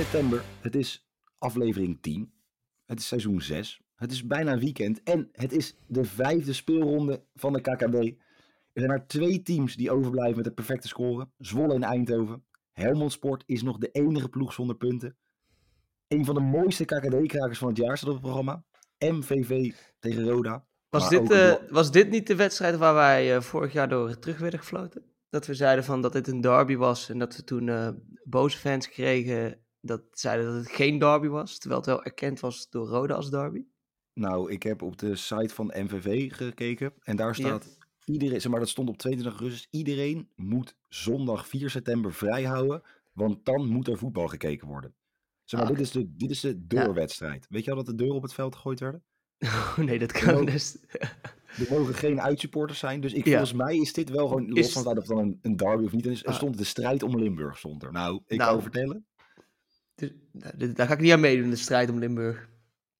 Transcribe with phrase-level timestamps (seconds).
[0.00, 0.44] september.
[0.60, 1.08] Het is
[1.38, 2.32] aflevering 10.
[2.86, 3.80] Het is seizoen 6.
[3.94, 5.02] Het is bijna weekend.
[5.02, 7.94] En het is de vijfde speelronde van de KKB.
[7.94, 8.14] Er
[8.72, 11.28] zijn maar twee teams die overblijven met de perfecte score.
[11.38, 12.44] Zwolle en Eindhoven.
[12.72, 15.16] Helmond Sport is nog de enige ploeg zonder punten.
[16.08, 18.64] Een van de mooiste KKD-krakers van het jaar staat op het programma.
[18.98, 20.64] MVV tegen Roda.
[20.88, 24.38] Was dit, eh, was dit niet de wedstrijd waar wij eh, vorig jaar door terug
[24.38, 25.04] werden gefloten?
[25.28, 27.88] Dat we zeiden van dat dit een derby was en dat we toen eh,
[28.24, 32.68] boze fans kregen dat zeiden dat het geen derby was, terwijl het wel erkend was
[32.70, 33.64] door Roda als derby.
[34.14, 36.92] Nou, ik heb op de site van MVV gekeken.
[37.02, 39.68] En daar staat iedereen, zeg maar dat stond op 22 augustus.
[39.70, 42.82] Iedereen moet zondag 4 september vrij houden.
[43.12, 44.94] Want dan moet er voetbal gekeken worden.
[45.44, 47.46] Zeg maar, Ah, dit, is de, dit is de deurwedstrijd.
[47.48, 49.02] Weet je al dat de deuren op het veld gegooid werden?
[49.44, 50.76] Oh, nee, dat kan ook- dus.
[51.58, 53.00] Er mogen geen uitsupporters zijn.
[53.00, 53.30] Dus ik, Ja.
[53.30, 55.84] volgens mij is dit wel gewoon, los Is- van het of dan een, een derby
[55.84, 56.34] of niet is, er Ah.
[56.34, 57.92] stond de strijd om Limburg stond er.
[57.92, 58.52] Nou, ik Nou.
[58.52, 59.06] kan vertellen.
[60.00, 62.48] Dus, nou, daar ga ik niet aan meedoen, de strijd om Limburg.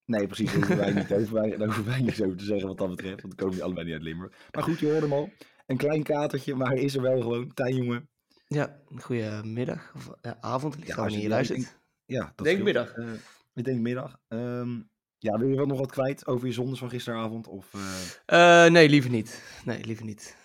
[0.05, 0.47] Nee, precies.
[0.47, 2.79] Daar hoeven wij, niet, daar hoeven wij, daar hoeven wij niks over te zeggen wat
[2.79, 3.21] dat betreft.
[3.23, 4.33] Want dan komen die allebei niet uit Limburg.
[4.53, 5.31] Maar goed, je hoorde hem al.
[5.67, 7.53] Een klein katertje, maar hij is er wel gewoon.
[7.55, 8.09] Tijn, jongen.
[8.47, 11.79] Ja, goedemiddag of eh, avond, ligt Ja, als in je- ja, ik.
[12.05, 12.63] Ja, dat Denk scheelt.
[12.63, 12.93] middag.
[12.93, 13.13] Eh,
[13.55, 14.19] ik denk middag.
[14.29, 14.81] Ehm,
[15.19, 17.47] ja, wil je wel nog wat kwijt over je zondes van gisteravond?
[17.47, 17.75] Of,
[18.27, 19.43] eh, nee, liever niet.
[19.65, 20.37] Nee, liever niet.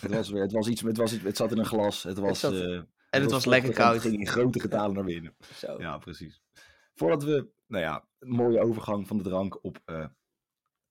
[0.00, 2.02] het, was weer, het was iets, het, was het zat in een glas.
[2.02, 2.84] Het was, zat-
[3.14, 3.94] En het was lekker koud.
[3.94, 5.34] Het ging in grote getalen naar binnen.
[5.64, 5.76] Zo.
[5.78, 6.42] Ja, precies.
[6.94, 10.06] Voordat we, nou ja, een mooie overgang van de drank op eh,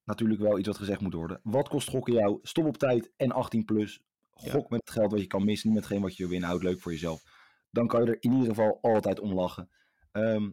[0.04, 1.40] natuurlijk wel iets wat gezegd moet worden.
[1.44, 2.40] Wat kost gokken jou?
[2.42, 4.02] Stop op tijd en 18 plus.
[4.32, 6.50] Gok met het geld wat je kan missen, niet met hetgeen wat je winnen.
[6.50, 7.24] Houd leuk voor jezelf.
[7.72, 9.70] Dan kan je er in ieder geval altijd om lachen.
[10.12, 10.50] Ehm,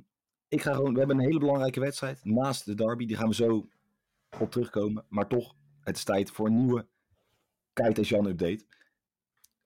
[0.48, 3.06] ik ga gewoon, we hebben een hele belangrijke wedstrijd naast de derby.
[3.06, 3.68] Die gaan we zo
[4.38, 5.04] op terugkomen.
[5.08, 6.88] Maar toch, het is tijd voor een nieuwe
[7.72, 8.64] Kite en Jan update.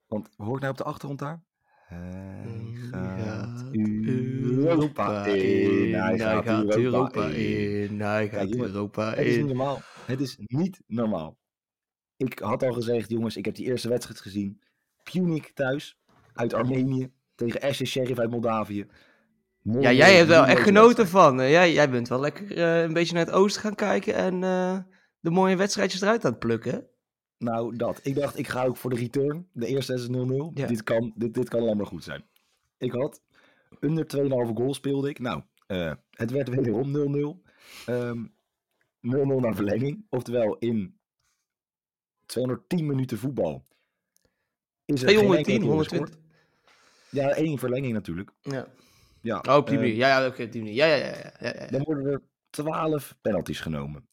[0.07, 1.43] Want hoor ik nou op de achtergrond daar?
[2.91, 5.94] Hij gaat Europa in.
[5.94, 8.00] Hij gaat Europa in.
[8.00, 9.47] Hij gaat Europa Het is niet in.
[9.47, 9.81] normaal.
[10.06, 11.37] Het is niet normaal.
[12.16, 14.60] Ik had al gezegd, jongens, ik heb die eerste wedstrijd gezien.
[15.12, 15.99] Punic thuis,
[16.34, 18.87] uit Armenië, tegen SC Sheriff uit Moldavië.
[19.62, 21.41] Ja, jij hebt wel echt genoten van.
[21.41, 24.43] eh, jij, jij bent wel lekker eh, een beetje naar het oosten gaan kijken en
[24.44, 24.78] eh,
[25.21, 26.87] de mooie wedstrijdjes eruit aan het plukken.
[27.44, 28.00] Nou, dat.
[28.03, 29.49] Ik dacht, ik ga ook voor de return.
[29.53, 30.10] De eerste is 0-0.
[30.55, 30.66] Ja.
[30.66, 32.25] Dit, kan, dit, dit kan alleen maar goed zijn.
[32.78, 33.22] Ik had
[33.81, 35.19] onder 2,5 goal speelde ik.
[35.19, 37.43] Nou, eh, het werd wederom 0-0.
[37.87, 38.25] Ehm
[39.04, 40.06] 0-0 naar verlenging.
[40.09, 40.99] Oftewel, in
[42.27, 43.66] 210 minuten voetbal
[44.84, 46.09] is er geen enkele 210, keer 120.
[46.09, 46.22] gescoord.
[47.10, 48.31] Ja, één verlenging natuurlijk.
[48.41, 48.66] Ja.
[49.21, 49.97] Ja, Oh, op die eh, manier.
[49.97, 50.49] Ja, ja, oké.
[50.53, 51.06] Ja, ja, ja.
[51.06, 51.66] ja, ja, ja.
[51.66, 54.09] dan worden er 12 penalties genomen.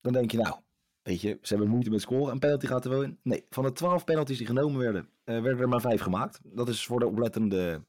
[0.00, 0.60] Dan denk je, nou,
[1.08, 2.32] weet je, ze hebben moeite met scoren.
[2.32, 3.18] Een penalty gaat er wel in.
[3.22, 6.40] Nee, van de 12 penalties die genomen werden, eh, werden er maar 5 gemaakt.
[6.42, 7.84] Dat is voor de oplettende,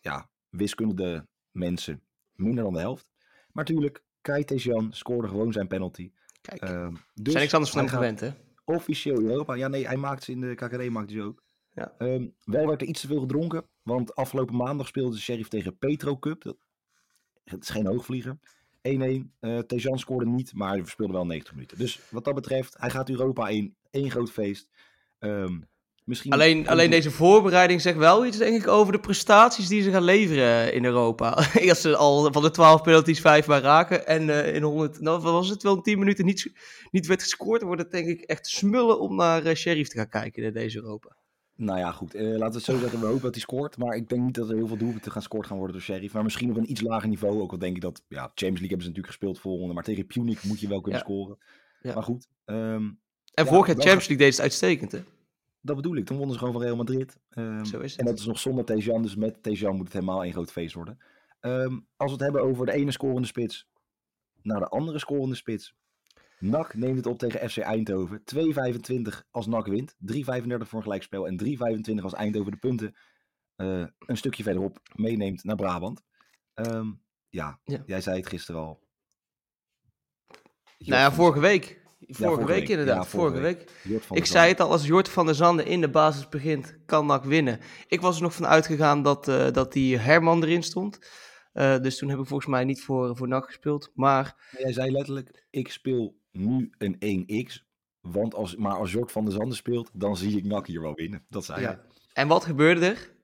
[0.00, 2.02] ja, wiskundige mensen
[2.32, 3.08] minder dan de helft.
[3.52, 6.12] Maar natuurlijk, Kai Tejan scoorde gewoon zijn penalty.
[6.40, 8.30] Kijk, we dus zijn niks anders van hem gewend, hè?
[8.64, 9.54] Officieel Europa.
[9.54, 11.42] Ja, nee, hij maakt ze in de KKD, maakt hij ze ook.
[11.72, 11.94] Ja.
[11.98, 15.78] Ehm, wel werd er iets te veel gedronken, want afgelopen maandag speelde de Sheriff tegen
[15.78, 16.42] Petro Cup.
[16.42, 16.56] Dat,
[17.44, 18.38] het is geen hoogvlieger.
[18.86, 19.30] 1-1.
[19.40, 21.78] eh Tejan scoorde niet, maar hij speelde wel 90 minuten.
[21.78, 23.74] Dus wat dat betreft, hij gaat Europa in.
[23.90, 24.68] Eén groot feest.
[25.18, 25.58] Ehm,
[26.04, 29.90] misschien Alleen, alleen deze voorbereiding zegt wel iets, denk ik, over de prestaties die ze
[29.90, 31.28] gaan leveren in Europa.
[31.68, 35.20] Als ze al van de 12 penalties 5 maar raken en eh, in 100, nou
[35.20, 36.52] was het wel in 10 minuten niet,
[36.90, 39.96] niet werd gescoord, dan wordt het denk ik echt smullen om naar eh, Sheriff te
[39.96, 41.16] gaan kijken in deze Europa.
[41.56, 42.14] Nou ja, goed.
[42.14, 43.00] eh, laten we het zo zeggen.
[43.00, 43.76] We hopen dat hij scoort.
[43.76, 46.14] Maar ik denk niet dat er heel veel doelpunten gaan scoord gaan worden door Sheriff.
[46.14, 47.40] Maar misschien op een iets lager niveau.
[47.40, 48.02] Ook al denk ik dat...
[48.08, 49.74] Ja, Champions League hebben ze natuurlijk gespeeld volgende.
[49.74, 51.06] Maar tegen Punic moet je wel kunnen Ja.
[51.06, 51.38] scoren.
[51.80, 51.94] Ja.
[51.94, 52.28] Maar goed.
[52.44, 52.90] ehm,
[53.34, 55.02] En vorig jaar Champions League deed het uitstekend, hè?
[55.60, 56.04] dat bedoel ik.
[56.06, 57.18] Toen wonnen ze gewoon van Real Madrid.
[57.30, 58.00] Ehm, Zo is het.
[58.00, 59.02] En dat is nog zonder Tejan.
[59.02, 60.98] Dus met Tejan moet het helemaal een groot feest worden.
[61.40, 63.68] Ehm, als we het hebben over de ene scorende spits
[64.42, 65.74] naar de andere scorende spits.
[66.38, 68.22] NAC neemt het op tegen FC Eindhoven.
[68.34, 69.94] 2,25 als NAC wint.
[70.12, 71.26] 3,35 voor een gelijkspel.
[71.26, 72.96] En 3,25 als Eindhoven de punten
[73.56, 76.02] eh, een stukje verderop meeneemt naar Brabant.
[76.54, 76.92] Ehm,
[77.28, 77.82] ja, Ja.
[77.86, 78.84] jij zei het gisteren al.
[80.78, 81.84] Nou ja, vorige week.
[82.00, 82.68] Vorige, vorige week, week.
[82.68, 83.56] inderdaad, Ja, vorige vorige
[83.86, 84.18] week.
[84.18, 87.24] Ik zei het al, als Jort van der Zanden in de basis begint, kan NAC
[87.24, 87.60] winnen.
[87.86, 90.98] Ik was er nog van uitgegaan dat, eh, dat die Herman erin stond.
[91.52, 93.90] Eh, dus toen heb ik volgens mij niet voor, voor NAC gespeeld.
[93.94, 97.64] Maar Jij zei letterlijk, ik speel nu een 1x.
[98.00, 100.94] Want als, maar als Jort van der Zanden speelt, dan zie ik NAC hier wel
[100.94, 101.24] winnen.
[101.28, 101.66] Dat zei Ja.
[101.66, 101.78] hij.
[102.12, 103.14] En wat gebeurde er?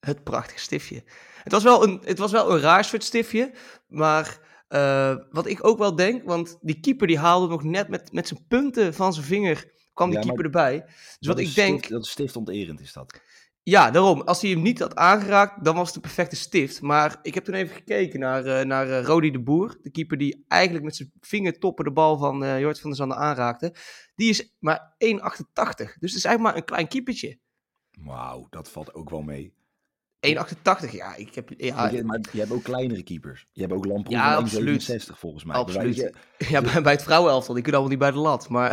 [0.00, 1.02] Het prachtige stiftje.
[1.42, 3.54] Het was wel een, het was wel een raar soort stiftje.
[3.88, 4.38] Maar
[4.68, 8.28] eh, wat ik ook wel denk, want die keeper die haalde nog net met, met
[8.28, 10.84] zijn punten van zijn vinger, kwam die Ja, keeper erbij.
[11.18, 13.20] Dus wat ik denk, dat is stiftonterend is dat.
[13.62, 14.20] Ja, daarom.
[14.20, 16.80] Als hij hem niet had aangeraakt, dan was het de perfecte stift.
[16.80, 19.78] Maar ik heb toen even gekeken naar, uh, naar uh, Rodi de Boer.
[19.82, 23.16] De keeper die eigenlijk met zijn vingertoppen de bal van uh, Jort van der Zanden
[23.16, 23.74] aanraakte.
[24.14, 24.98] Die is maar 1,88.
[24.98, 27.38] Dus het is eigenlijk maar een klein keepertje.
[28.00, 29.57] Wauw, dat valt ook wel mee.
[30.26, 31.16] 1,88, ja.
[31.16, 31.88] Ik heb, ja.
[31.88, 33.46] Je, maar je hebt ook kleinere keepers.
[33.52, 35.56] Je hebt ook Lamproe ja, van 1,67 volgens mij.
[35.56, 35.96] Absoluut.
[35.96, 36.12] Je...
[36.48, 38.48] Ja, bij, bij het vrouwenelftal, die kunnen allemaal niet bij de lat.
[38.48, 38.70] Maar,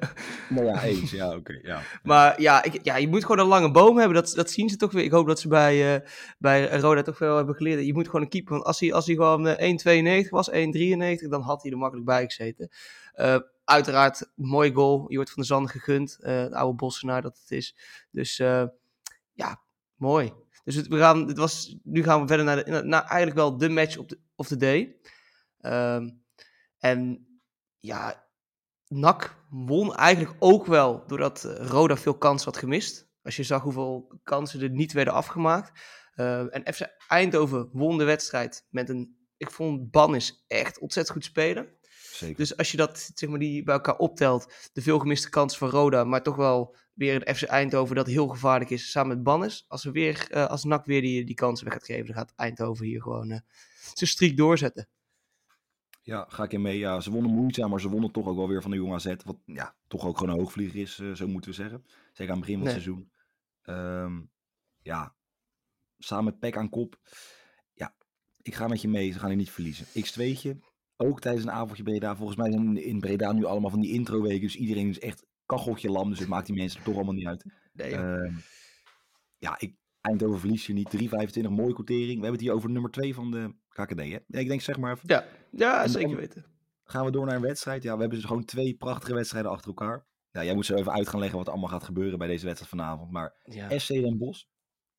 [0.54, 1.10] maar ja, eens.
[1.10, 1.58] Ja, oké.
[1.62, 1.82] ja.
[2.02, 4.14] Maar ja, ik, ja, je moet gewoon een lange boom hebben.
[4.14, 5.04] Dat, dat zien ze toch weer.
[5.04, 6.08] Ik hoop dat ze bij, uh,
[6.38, 7.86] bij Roda toch wel hebben geleerd.
[7.86, 8.52] Je moet gewoon een keeper.
[8.52, 9.46] Want als hij, als hij gewoon
[10.24, 12.68] 1,92 was, 1,93, dan had hij er makkelijk bij gezeten.
[13.14, 15.04] Uh, uiteraard, mooi goal.
[15.08, 16.16] Je wordt van de Zand gegund.
[16.20, 17.76] De oude Bossenaar dat het is.
[18.10, 18.36] Dus
[19.32, 19.62] ja,
[19.96, 20.32] mooi.
[20.68, 23.58] Dus het, we gaan, het was, nu gaan we verder naar, de, naar eigenlijk wel
[23.58, 24.96] de match of the, of the day.
[25.60, 26.22] Um,
[26.78, 27.26] en
[27.78, 28.28] ja,
[28.86, 33.08] NAC won eigenlijk ook wel doordat Roda veel kansen had gemist.
[33.22, 35.80] Als je zag hoeveel kansen er niet werden afgemaakt.
[36.16, 41.24] Uh, en FC Eindhoven won de wedstrijd met een, ik vond Bannis echt ontzettend goed
[41.24, 41.68] spelen.
[42.12, 42.36] Zeker.
[42.36, 45.70] Dus als je dat zeg maar, die bij elkaar optelt, de veel gemiste kansen van
[45.70, 49.64] Roda, maar toch wel weer een FC Eindhoven dat heel gevaarlijk is samen met Bannis.
[49.68, 52.32] Als, we weer, uh, als NAC weer die, die kansen weg gaat geven, dan gaat
[52.36, 53.38] Eindhoven hier gewoon uh,
[53.94, 54.88] zijn streak doorzetten.
[56.02, 56.78] Ja, ga ik in mee.
[56.78, 59.14] Ja, ze wonnen moeizaam, maar ze wonnen toch ook wel weer van de jonge AZ.
[59.24, 61.84] Wat ja, toch ook gewoon een hoogvlieger is, uh, zo moeten we zeggen.
[62.12, 62.84] Zeker aan het begin van het nee.
[62.84, 63.10] seizoen.
[64.04, 64.30] Um,
[64.82, 65.14] ja,
[65.98, 66.98] samen met Peck aan kop.
[67.74, 67.94] Ja,
[68.42, 69.12] ik ga met je mee.
[69.12, 69.86] Ze gaan hier niet verliezen.
[69.86, 70.58] X2'tje,
[70.96, 72.16] ook tijdens een avondje Breda.
[72.16, 74.40] Volgens mij zijn in Breda nu allemaal van die intro-weken.
[74.40, 76.10] Dus iedereen is echt kacheltje lam.
[76.10, 77.44] Dus het maakt die mensen toch allemaal niet uit.
[77.72, 78.36] Nee, uh,
[79.38, 80.96] ja, ik, Eindhoven verlies je niet.
[81.38, 82.06] 3,25, mooie quotering.
[82.06, 83.98] We hebben het hier over nummer 2 van de KKD.
[83.98, 84.18] Hè?
[84.26, 85.08] Ja, ik denk zeg maar even.
[85.08, 86.44] Ja, ja zeker weten.
[86.84, 87.82] Gaan we door naar een wedstrijd.
[87.82, 90.06] Ja, we hebben dus gewoon twee prachtige wedstrijden achter elkaar.
[90.30, 92.44] Ja, jij moet zo even uit gaan leggen wat er allemaal gaat gebeuren bij deze
[92.44, 93.10] wedstrijd vanavond.
[93.10, 93.78] Maar ja.
[93.78, 94.44] FC Den Bosch.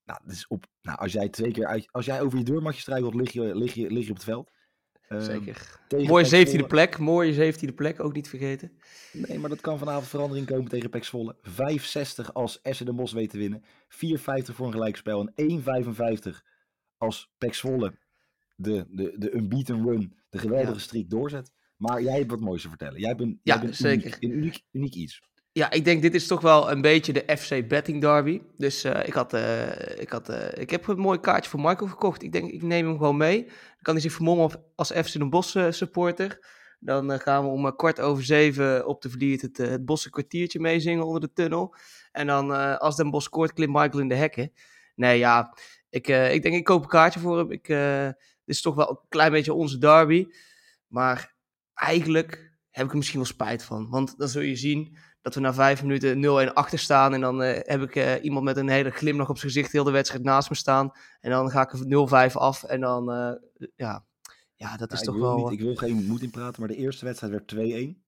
[0.03, 2.81] Nou, dat is op, nou, als jij twee keer uit, als jij over je deurmatje
[2.81, 4.51] struikelt, lig je, lig, je, lig je op het veld.
[5.09, 5.79] Uh, Zeker.
[6.07, 8.71] Mooie zeventiende plek, mooie zeventiende plek, ook niet vergeten.
[9.13, 11.35] Nee, maar dat kan vanavond verandering komen tegen Pek Zwolle.
[11.43, 13.63] 5,60 als Essen de Bos weet te winnen.
[13.63, 13.65] 4,50
[14.53, 15.61] voor een gelijkspel en
[16.31, 16.37] 1,55
[16.97, 17.93] als Pek Zwolle
[18.55, 21.51] de, de, de unbeaten run, de geweldige streak doorzet.
[21.77, 22.99] Maar jij hebt wat moois te vertellen.
[22.99, 24.05] Jij bent, ja, jij bent zeker.
[24.05, 25.21] Uniek, een uniek, uniek iets.
[25.59, 28.41] Ja, ik denk dit is toch wel een beetje de FC Betting Derby.
[28.57, 31.89] Dus uh, ik, had, uh, ik, had, uh, ik heb een mooi kaartje voor Michael
[31.89, 32.23] gekocht.
[32.23, 33.43] Ik denk, ik neem hem gewoon mee.
[33.45, 36.47] Dan kan hij zich vermommen als FC Den Bosch supporter.
[36.79, 41.05] Dan gaan we om kwart over zeven op de verliert het, het Bosse kwartiertje meezingen
[41.05, 41.75] onder de tunnel.
[42.11, 44.51] En dan als Den Bosch scoort, klimt Michael in de hekken.
[44.95, 45.57] Nee, ja,
[45.89, 47.51] ik, ik denk ik koop een kaartje voor hem.
[47.51, 47.67] Ik,
[48.45, 50.27] dit is toch wel een klein beetje onze derby.
[50.87, 51.35] Maar
[51.73, 53.89] eigenlijk heb ik er misschien wel spijt van.
[53.89, 54.97] Want dan zul je zien
[55.33, 57.13] dat we na vijf minuten 0-1 achter staan.
[57.13, 59.83] En dan uh, heb ik uh, iemand met een hele glimlach op zijn gezicht heel
[59.83, 60.91] de wedstrijd naast me staan.
[61.19, 62.63] En dan ga ik 0-5 af.
[62.63, 64.05] En dan, uh, ja,
[64.55, 65.37] ja, dat is toch wel...
[65.37, 68.07] Niet, ik wil geen moed in praten, maar de eerste wedstrijd werd 2-1.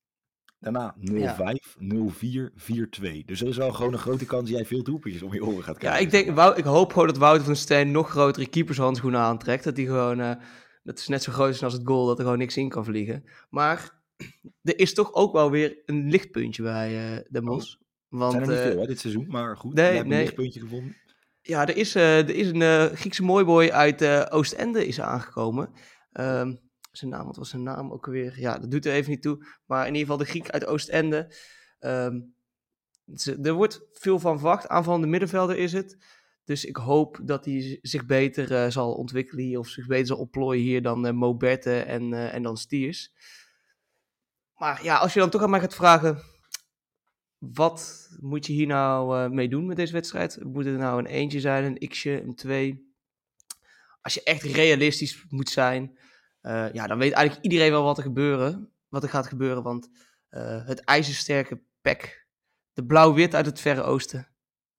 [0.60, 1.56] Daarna 0-5, ja.
[1.80, 3.26] 0-4, 4-2.
[3.26, 5.64] Dus er is wel gewoon een grote kans dat jij veel doelpuntjes om je oren
[5.64, 6.00] gaat krijgen.
[6.00, 9.64] Ja, ik, denk, Wout, ik hoop gewoon dat Wouter van Steen nog grotere keepershandschoenen aantrekt.
[9.64, 10.38] Dat hij gewoon,
[10.84, 12.86] dat is net zo groot is als het goal, dat er gewoon niks in kan
[12.86, 13.24] vliegen.
[13.50, 14.01] Maar
[14.62, 17.76] er is toch ook wel weer een lichtpuntje bij uh, Den Bosch.
[17.76, 17.82] Oh.
[18.08, 19.74] Want, zijn er niet uh, veel hè, dit seizoen, maar goed.
[19.74, 20.02] Nee, nee.
[20.02, 20.96] een lichtpuntje gevonden.
[21.42, 25.70] Ja, er is, uh, er is een Griekse mooiboy uit Oostende is aangekomen.
[26.14, 26.60] Um,
[26.92, 28.40] zijn naam, wat was zijn naam ook alweer?
[28.40, 29.46] Ja, dat doet er even niet toe.
[29.66, 31.36] Maar in ieder geval de Griek uit Oostende.
[31.80, 32.34] Um,
[33.42, 34.68] er wordt veel van verwacht.
[34.68, 35.98] Aanvallende middenvelder is het.
[36.44, 39.60] Dus ik hoop dat hij zich beter uh, zal ontwikkelen hier.
[39.60, 43.14] Of zich beter zal opplooien hier dan uh, Mo Berte en, uh, en dan Stiers.
[44.62, 46.22] Maar ja, als je dan toch aan mij gaat vragen,
[47.38, 50.44] wat moet je hier nou uh, mee doen met deze wedstrijd?
[50.44, 52.94] Moet het nou een eentje zijn, een x'je, een 2?
[54.02, 55.98] Als je echt realistisch moet zijn,
[56.42, 59.64] uh, ja, dan weet eigenlijk iedereen wel wat er, gebeuren, wat er gaat gebeuren.
[59.64, 59.90] Want
[60.30, 62.28] uh, het ijzersterke PEC,
[62.74, 64.28] de blauw-wit uit het Verre Oosten,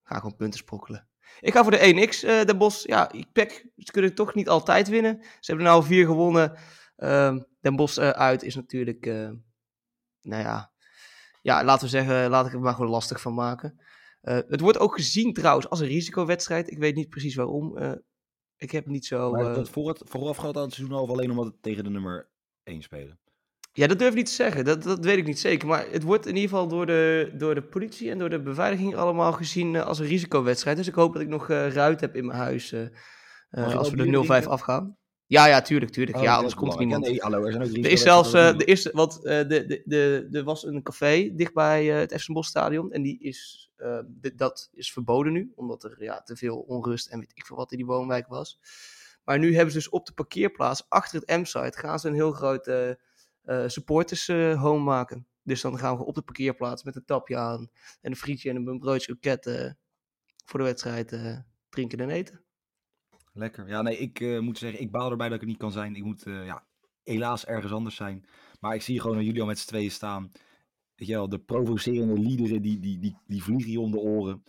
[0.02, 1.08] ga gewoon punten sprokkelen.
[1.40, 2.82] Ik ga voor de 1x, uh, de Bos.
[2.82, 5.18] Ja, PEC, ze kunnen toch niet altijd winnen.
[5.22, 6.58] Ze hebben er nou vier gewonnen.
[6.96, 9.06] Uh, Den Bos uit is natuurlijk
[10.22, 10.72] nou ja,
[11.42, 13.80] ja, laten we zeggen, laat ik het maar gewoon lastig van maken.
[14.22, 16.70] Uh, het wordt ook gezien trouwens als een risicowedstrijd.
[16.70, 17.78] Ik weet niet precies waarom.
[17.78, 17.92] Uh,
[18.56, 19.30] ik heb niet zo...
[19.30, 19.54] Maar uh...
[19.54, 22.30] dat voor het, voorafgaand aan het seizoen al alleen omdat het tegen de nummer
[22.62, 23.20] 1 spelen?
[23.72, 24.64] Ja, dat durf ik niet te zeggen.
[24.64, 25.68] Dat, dat weet ik niet zeker.
[25.68, 28.96] Maar het wordt in ieder geval door de, door de politie en door de beveiliging
[28.96, 30.76] allemaal gezien als een risicowedstrijd.
[30.76, 32.74] Dus ik hoop dat ik nog ruit heb in mijn huis
[33.50, 34.96] als we de 0-5 afgaan.
[35.32, 36.16] Ja, ja, tuurlijk, tuurlijk.
[36.16, 37.04] Oh, ja, anders komt er niemand.
[37.04, 39.82] Nee, hallo, er zijn ook Er is zelfs, eh, de eerste, want eh, de, de,
[39.84, 43.70] de, er was een café dichtbij eh, het Efsen Stadion en die is,
[44.36, 47.70] dat is verboden nu, omdat er ja, te veel onrust en weet ik veel wat
[47.70, 48.60] in die woonwijk was.
[49.24, 52.32] Maar nu hebben ze dus op de parkeerplaats achter het M-site gaan ze een heel
[52.32, 55.26] groot eh, supporters home maken.
[55.42, 57.70] Dus dan gaan we op de parkeerplaats met een tapje aan
[58.00, 59.74] en een frietje en een broodje kroket
[60.44, 61.16] voor de wedstrijd
[61.68, 62.41] drinken en eten.
[63.32, 63.68] Lekker.
[63.68, 65.96] Ja, nee, ik eh, moet zeggen, ik baal erbij dat ik er niet kan zijn.
[65.96, 66.66] Ik moet eh, ja,
[67.02, 68.24] helaas ergens anders zijn.
[68.60, 70.32] Maar ik zie gewoon dat jullie al met z'n tweeën staan.
[70.94, 74.42] Weet je wel, de provocerende liederen, die, die, die, die vliegen je om de oren.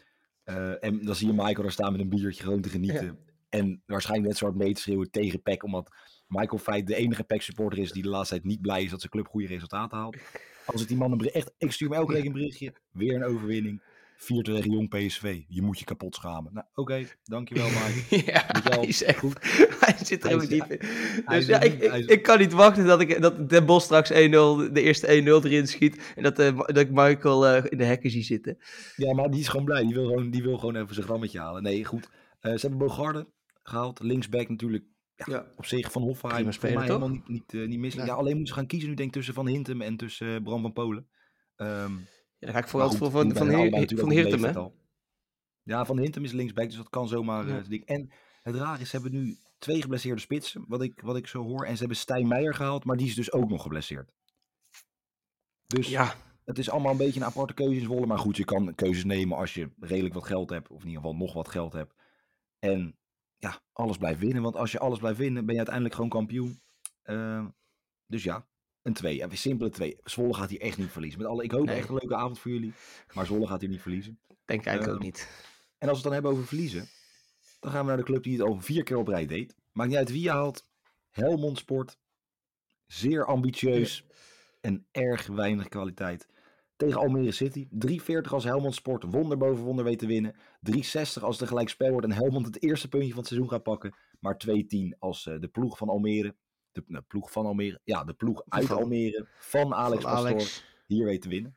[0.43, 3.17] Eh, en dan zie je Michael daar staan met een biertje gewoon te genieten.
[3.49, 5.63] En waarschijnlijk net zo hard mee te schreeuwen tegen Peck.
[5.63, 5.95] Omdat
[6.27, 8.99] Michael Feit de enige Peck supporter is die de laatste tijd niet blij is dat
[8.99, 10.17] zijn club goede resultaten haalt.
[10.65, 12.73] Als ik die man een bericht, echt, ik stuur me elke week een berichtje.
[12.91, 13.81] Weer een overwinning.
[14.23, 15.41] 4 tegen jong PSV.
[15.47, 16.53] Je moet je kapot schamen.
[16.53, 18.25] Nou, oké, dankjewel Mike.
[18.31, 19.37] Ja, hij is echt goed.
[19.83, 20.79] Hij zit er Hij ook is- diep in.
[21.25, 24.69] Dus ja, ik, ik, kan niet wachten dat, ik, dat Den Bos straks 1-0, de
[24.73, 25.09] eerste 1-0
[25.45, 26.13] erin schiet.
[26.15, 28.57] En dat, eh, dat ik Michael eh, in de hekken zie zitten.
[28.95, 29.81] Ja, maar die is gewoon blij.
[29.83, 31.63] Die wil gewoon, die wil gewoon even zijn grammetje halen.
[31.63, 32.09] Nee, goed.
[32.39, 33.27] Eh, ze hebben Bogarde
[33.63, 33.99] gehaald.
[33.99, 34.83] Linksback natuurlijk.
[35.15, 36.33] Ja, op zich van Hofheim.
[36.35, 36.83] Prima Voor mij toch?
[36.85, 37.95] helemaal niet, niet, niet mis.
[37.95, 38.05] Nee.
[38.05, 40.61] Ja, alleen moeten ze gaan kiezen nu denk ik tussen Van Hintem en tussen Bram
[40.61, 41.07] van Polen.
[41.55, 41.91] Ehm,
[42.43, 44.51] Ja, dan ga ik vooral goed, voor van, zijn van, Heer, van Heertem, hè?
[45.63, 47.47] Ja, Van Hintem is linksback, dus dat kan zomaar.
[47.47, 47.63] Ja.
[47.69, 47.81] eh.
[47.85, 51.43] En het raar is, ze hebben nu twee geblesseerde spitsen, wat ik, wat ik zo
[51.43, 51.65] hoor.
[51.65, 54.13] En ze hebben Stijn Meijer gehaald, maar die is dus ook nog geblesseerd.
[55.67, 58.05] Dus Ja, het is allemaal een beetje een aparte keuze in Zwolle.
[58.05, 60.69] Maar goed, je kan keuzes nemen als je redelijk wat geld hebt.
[60.69, 61.93] Of in ieder geval nog wat geld hebt.
[62.59, 62.97] En
[63.37, 64.41] ja, alles blijft winnen.
[64.43, 66.61] Want als je alles blijft winnen, ben je uiteindelijk gewoon kampioen.
[67.03, 67.47] Ehm,
[68.07, 68.47] dus ja,
[68.83, 69.15] een 2.
[69.15, 69.97] Ja, een simpele 2.
[70.03, 71.19] Zwolle gaat hier echt niet verliezen.
[71.21, 71.75] Met alle, ik hoop Nee.
[71.77, 72.73] echt een leuke avond voor jullie.
[73.13, 74.19] Maar Zwolle gaat hier niet verliezen.
[74.45, 75.27] denk ik eigenlijk ook Ehm, niet.
[75.77, 76.87] En als we het dan hebben over verliezen.
[77.59, 79.55] Dan gaan we naar de club die het al vier keer op rij deed.
[79.71, 80.67] Maakt niet uit wie je haalt.
[81.09, 81.97] Helmond Sport.
[82.87, 84.05] Zeer ambitieus.
[84.61, 86.27] En erg weinig kwaliteit.
[86.75, 87.67] Tegen Almere City.
[87.69, 90.35] 3,40 als Helmond Sport wonder boven wonder weet te winnen.
[90.59, 93.63] 3,60 als het een gelijkspel wordt en Helmond het eerste puntje van het seizoen gaat
[93.63, 93.95] pakken.
[94.19, 96.35] Maar 2,10 als eh, de ploeg van Almere.
[96.73, 97.79] De, ploeg van Almere.
[97.83, 99.27] Ja, de ploeg uit Van- Almere.
[99.39, 100.11] Van Alex Van.
[100.11, 100.63] Alex.
[100.87, 101.55] Hier weet te winnen.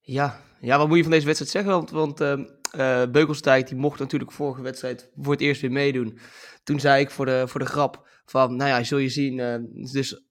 [0.00, 0.40] Ja.
[0.60, 1.72] ja, wat moet je van deze wedstrijd zeggen?
[1.72, 6.18] Want, want ehm, eh, Beukelsdijk die mocht natuurlijk vorige wedstrijd voor het eerst weer meedoen.
[6.64, 9.56] Toen zei ik voor de, voor de grap van, nou ja, zul je zien, eh,
[9.92, 10.22] dus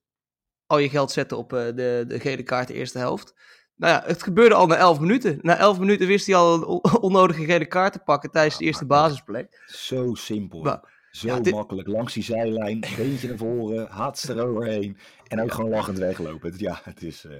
[0.65, 3.33] al je geld zetten op eh, de, de gele kaart de eerste helft.
[3.75, 5.39] Nou ja, het gebeurde al na 11 minuten.
[5.41, 8.65] Na 11 minuten wist hij al een on- onnodige gele kaart te pakken tijdens de
[8.65, 9.63] eerste basisplek.
[9.65, 10.61] Zo simpel.
[10.61, 11.87] Maar- Zo ja, dit- makkelijk.
[11.87, 12.79] Langs die zijlijn.
[12.97, 13.87] Beentje naar voren.
[13.87, 14.97] Haats eroverheen.
[15.27, 16.51] En ook gewoon lachend weglopen.
[16.51, 17.25] Het- Ja, het is...
[17.25, 17.31] eh,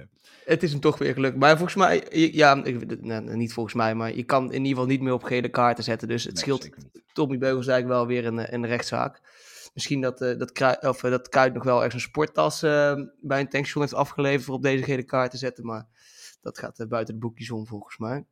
[0.44, 1.36] Het is hem toch weer gelukt.
[1.36, 4.86] Maar volgens mij, ja, ik, nou, niet volgens mij, maar je kan in ieder geval
[4.86, 6.08] niet meer op gele kaarten zetten.
[6.08, 6.68] Dus het nee, scheelt.
[7.12, 9.20] Tommy Beugelsdijk wel weer een, eh, een rechtszaak.
[9.74, 13.82] Misschien dat, eh dat, of, dat Kuit nog wel ergens een sporttas bij een tankstation
[13.82, 15.64] heeft afgeleverd voor op deze gele kaart te zetten.
[15.66, 15.86] Maar
[16.40, 18.24] dat gaat buiten de boekjes om volgens mij.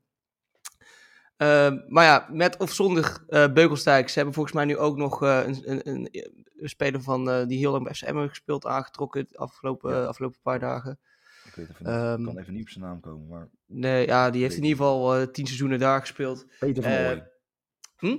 [1.36, 3.24] Ehm, maar ja, met of zonder
[3.54, 4.08] Beugelsdijk.
[4.08, 6.08] Ze hebben volgens mij nu ook nog eh, een, een, een,
[6.56, 10.04] een speler van, eh, die heel lang bij FCM heeft gespeeld aangetrokken de afgelopen, Ja.
[10.04, 10.98] afgelopen paar dagen.
[11.44, 11.94] Ik weet even niet.
[11.94, 13.26] Ehm, kan even niet op zijn naam komen.
[13.28, 16.46] Maar Nee, ja, die heeft in ieder geval tien seizoenen daar gespeeld.
[16.58, 17.30] Peter van Ooyen.
[17.98, 18.16] Hm?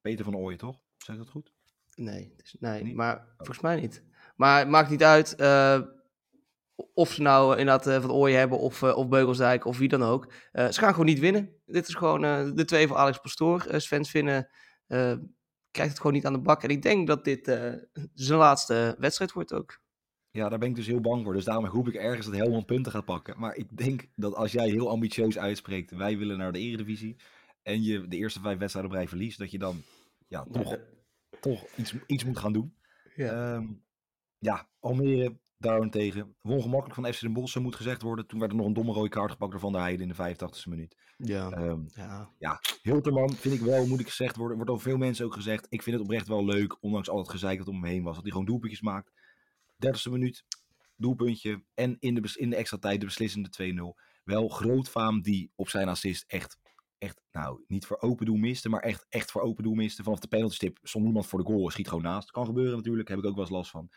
[0.00, 0.76] Peter van Ooyen, toch?
[0.96, 1.52] Zeg dat goed?
[1.94, 2.94] Nee, nee Niet?
[2.94, 4.02] maar volgens mij niet.
[4.36, 5.34] Maar het maakt niet uit
[6.94, 10.02] of ze nou inderdaad eh, Van Ooyen hebben of, eh, of Beugelsdijk of wie dan
[10.02, 10.32] ook.
[10.52, 11.60] Eh, ze gaan gewoon niet winnen.
[11.66, 13.64] Dit is gewoon eh, de twee van Alex Pastoor.
[13.64, 14.48] Eh Sven Vinnen
[14.86, 15.14] eh,
[15.70, 16.62] krijgt het gewoon niet aan de bak.
[16.62, 17.72] En ik denk dat dit eh,
[18.14, 19.80] zijn laatste wedstrijd wordt ook.
[20.30, 21.32] Ja, daar ben ik dus heel bang voor.
[21.32, 23.38] Dus daarom roep ik ergens dat Helmond punten gaat pakken.
[23.38, 27.16] Maar ik denk dat als jij heel ambitieus uitspreekt, wij willen naar de Eredivisie.
[27.62, 29.82] En je de eerste vijf wedstrijden rij verliest, dat je dan
[30.28, 30.78] ja, toch,
[31.40, 32.76] toch iets, iets moet gaan doen.
[33.16, 33.54] Ja.
[33.54, 33.66] Ehm,
[34.38, 36.34] ja, Almere daarentegen.
[36.40, 38.26] Won gemakkelijk van FC Den Bosch, moet gezegd worden.
[38.26, 40.34] Toen werd er nog een domme rode kaart gepakt door Van der Heijden in de
[40.36, 40.96] 85e minuut.
[41.16, 41.50] Ja.
[41.50, 41.80] Ehm
[42.38, 42.60] ja.
[42.82, 44.56] Hilterman vind ik wel, moet ik gezegd worden.
[44.56, 45.66] Wordt door veel mensen ook gezegd.
[45.68, 48.14] Ik vind het oprecht wel leuk, ondanks al het gezeik dat om hem heen was.
[48.14, 49.12] Dat hij gewoon doelpuntjes maakt.
[49.86, 50.44] 30e minuut,
[50.96, 51.64] doelpuntje.
[51.74, 54.00] En in de, in de extra tijd de beslissende 2-0.
[54.24, 56.58] Wel groot faam die op zijn assist echt,
[56.98, 58.68] echt, nou, niet voor open doel miste.
[58.68, 60.02] Maar echt, echt voor open doel miste.
[60.02, 61.70] Vanaf de penaltystip stond niemand voor de goal.
[61.70, 62.30] Schiet gewoon naast.
[62.30, 63.90] Kan gebeuren natuurlijk, heb ik ook wel eens last van.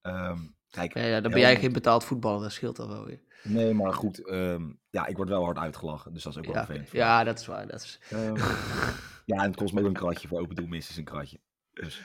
[0.00, 0.40] Ehm,
[0.74, 3.20] kijk, Ja, ja, dan ben jij Helmond- geen betaald voetballer, dat scheelt al wel weer.
[3.42, 4.26] Nee, maar goed.
[4.26, 6.12] ehm, ja, ik word wel hard uitgelachen.
[6.12, 6.90] Dus dat is ook wel Ja, vervelend.
[6.92, 7.66] ja, dat is waar.
[7.66, 8.00] Dat is...
[8.10, 8.34] Ehm,
[9.32, 10.28] ja, en het kost me ook een kratje.
[10.28, 11.40] Voor open doel is een kratje.
[11.72, 12.02] Dus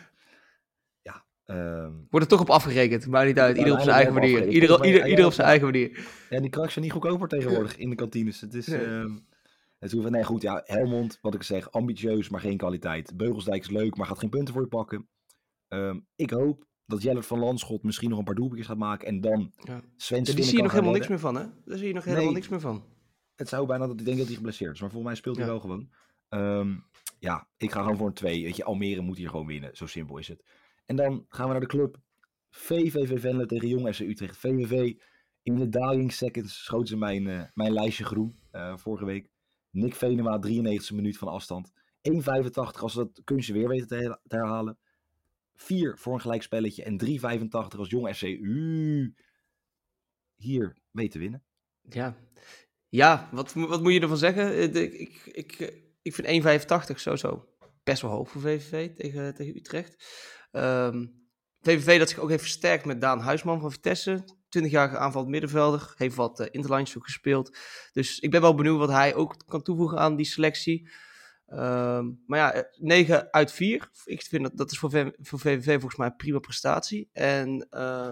[1.02, 1.26] ja.
[1.46, 3.58] ehm, Wordt er toch op afgerekend, maakt niet uit.
[3.58, 4.48] Ieder op zijn eigen manier.
[4.48, 6.08] Ieder, ieder, ieder op zijn eigen manier.
[6.30, 8.42] ja, die krakjes zijn niet goedkoper tegenwoordig in de kantines.
[8.42, 8.68] Het is...
[8.68, 9.24] Nee.
[9.80, 13.18] het hoeft, nee, goed, ja, Helmond, wat ik zeg, ambitieus, maar geen kwaliteit.
[13.18, 15.08] Beugelsdijk is leuk, maar gaat geen punten voor je pakken.
[16.16, 19.08] Ik hoop dat Jellert van Landschot misschien nog een paar doelpuntjes gaat maken.
[19.08, 19.82] En dan Ja.
[19.96, 21.46] Sven Ja, die zie je nog helemaal niks meer van, hè?
[21.66, 22.34] Daar zie je nog helemaal Nee.
[22.34, 22.84] niks meer van.
[23.36, 24.80] Het zou bijna dat ik denk dat hij geblesseerd is.
[24.82, 25.52] Maar volgens mij speelt hij Ja.
[25.52, 25.90] wel gewoon.
[26.30, 26.76] Ehm,
[27.20, 28.44] ja, ik ga gewoon voor een 2.
[28.44, 29.76] Weet je, Almere moet hier gewoon winnen.
[29.76, 30.44] Zo simpel is het.
[30.86, 31.98] En dan gaan we naar de club.
[32.50, 34.38] VVV Venlo tegen Jong FC Utrecht.
[34.38, 34.94] VVV
[35.42, 39.30] in de dying seconds schoten ze mijn, eh, mijn lijstje groen eh, vorige week.
[39.72, 41.72] Nick Venema, 93e minuut van afstand.
[42.02, 44.78] 1,85 als ze dat kunstje weer weten te herhalen.
[45.62, 46.84] 4 voor een gelijkspelletje.
[46.84, 49.16] En 3,85 als Jong FC U
[50.36, 51.44] hier weet te winnen.
[51.82, 52.16] Ja,
[52.88, 54.56] ja wat, wat moet je ervan zeggen?
[54.58, 57.48] Eh, de- Ik, ik, eh, ik vind 1,85 sowieso
[57.84, 60.06] best wel hoog voor VVV tegen, tegen Utrecht.
[60.52, 61.06] Ehm,
[61.62, 64.24] VVV dat zich ook heeft versterkt met Daan Huisman van Vitesse.
[64.50, 65.94] 20-jarige aanvallend middenvelder.
[65.96, 67.58] Heeft wat uh, interlands ook gespeeld.
[67.92, 70.90] Dus ik ben wel benieuwd wat hij ook kan toevoegen aan die selectie.
[71.50, 73.90] Ehm, maar ja, eh, 9 uit 4.
[74.06, 77.10] Ik vind dat, dat is voor, V- voor VVV volgens mij een prima prestatie.
[77.12, 78.12] En eh,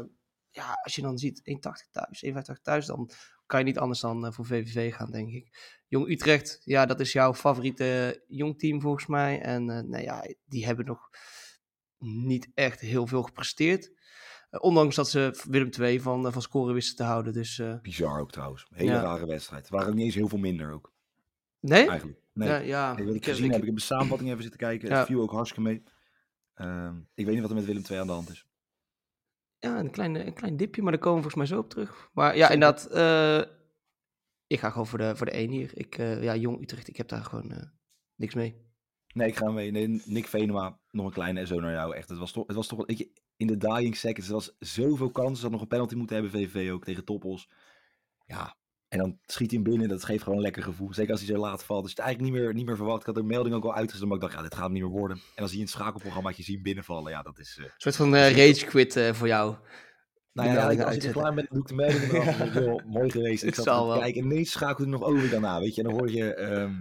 [0.49, 3.09] ja, als je dan ziet 1,80 thuis, 1,85 thuis, dan
[3.45, 5.75] kan je niet anders dan eh, voor VVV gaan, denk ik.
[5.87, 9.41] Jong Utrecht, ja, dat is jouw favoriete jong team volgens mij.
[9.41, 11.09] En eh, nou ja, die hebben nog
[11.97, 13.91] niet echt heel veel gepresteerd.
[14.49, 17.33] Eh, ondanks dat ze Willem II van, eh, van scoren wisten te houden.
[17.33, 18.67] Dus eh, Bizar ook trouwens.
[18.69, 19.01] Hele Ja.
[19.01, 19.61] rare wedstrijd.
[19.61, 20.93] Het waren niet eens heel veel minder ook.
[21.59, 21.87] nee?
[21.89, 22.19] Eigenlijk.
[22.37, 22.49] Nee.
[22.49, 22.95] Ja, ja.
[22.95, 24.89] Nee, wat ik gezien heb, ik heb de samenvatting even zitten kijken.
[24.89, 24.97] Ja.
[24.97, 25.83] Het viel ook hartstikke mee.
[26.53, 28.45] Ehm, ik weet niet wat er met Willem II aan de hand is.
[29.59, 32.09] Ja, een klein, een klein dipje, maar daar komen we volgens mij zo op terug.
[32.13, 33.51] Maar ja, inderdaad, eh,
[34.47, 35.71] ik ga gewoon voor de, voor de 1 hier.
[35.73, 37.63] Ik, eh, ja, Jong Utrecht, ik heb daar gewoon eh,
[38.15, 38.65] niks mee.
[39.13, 39.71] Nee, ik ga mee.
[39.71, 41.95] Nee, Nick Venema, nog een kleine zo naar jou.
[41.95, 44.55] Echt, het was toch, het was toch weet je, in de dying seconds, er was
[44.59, 45.35] zoveel kansen.
[45.35, 47.49] Ze had nog een penalty moeten hebben, VVV ook, tegen Toppels.
[48.25, 48.55] Ja,
[48.87, 49.87] en dan schiet hij hem binnen.
[49.89, 50.93] Dat geeft gewoon een lekker gevoel.
[50.93, 51.81] Zeker als hij zo laat valt.
[51.81, 52.99] Dus het eigenlijk niet meer, niet meer verwacht.
[52.99, 54.81] Ik had de melding ook al uitgezet, maar ik dacht, ja, dit gaat hem niet
[54.81, 55.17] meer worden.
[55.35, 57.57] En als hij in het schakelprogrammaatje ziet binnenvallen, ja, dat is...
[57.59, 59.55] eh, Een soort van eh, rage quit voor jou.
[60.33, 61.21] Nou ja, als ik er uitzetten.
[61.21, 62.37] klaar ben, doe ik de meldingen eraf.
[62.37, 63.41] Dat is wel mooi geweest.
[63.41, 63.99] Ik Het zat zal te wel.
[63.99, 65.81] kijken en ineens schakelde hij nog over daarna, weet je.
[65.83, 66.73] En dan hoor je, ehm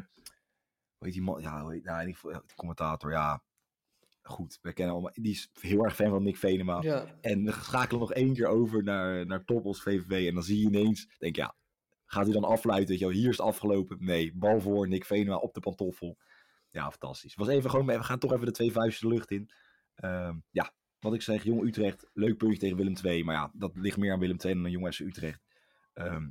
[0.96, 1.40] hoe heet die man?
[1.40, 3.42] Ja, nou, de commentator, ja.
[4.22, 6.82] Goed, we kennen allemaal, die is heel erg fan van Nick Venema.
[6.82, 7.04] Ja.
[7.20, 10.28] En we schakelen nog één keer over naar, naar Toppels VVV.
[10.28, 11.54] En dan zie je ineens, denk ja,
[12.06, 12.88] gaat hij dan afluiten?
[12.88, 13.96] Weet je wel, hier is het afgelopen.
[14.00, 16.18] Nee, bal voor, Nick Venema op de pantoffel.
[16.70, 17.34] Ja, fantastisch.
[17.34, 19.50] Was even gewoon, we gaan toch even de twee vuisten de lucht in.
[19.94, 23.24] Ehm, ja, wat ik zeg, Jong Utrecht, leuk puntje tegen Willem II.
[23.24, 25.44] Maar ja, dat ligt meer aan Willem II dan aan Jong FC Utrecht.
[25.92, 26.28] Ehm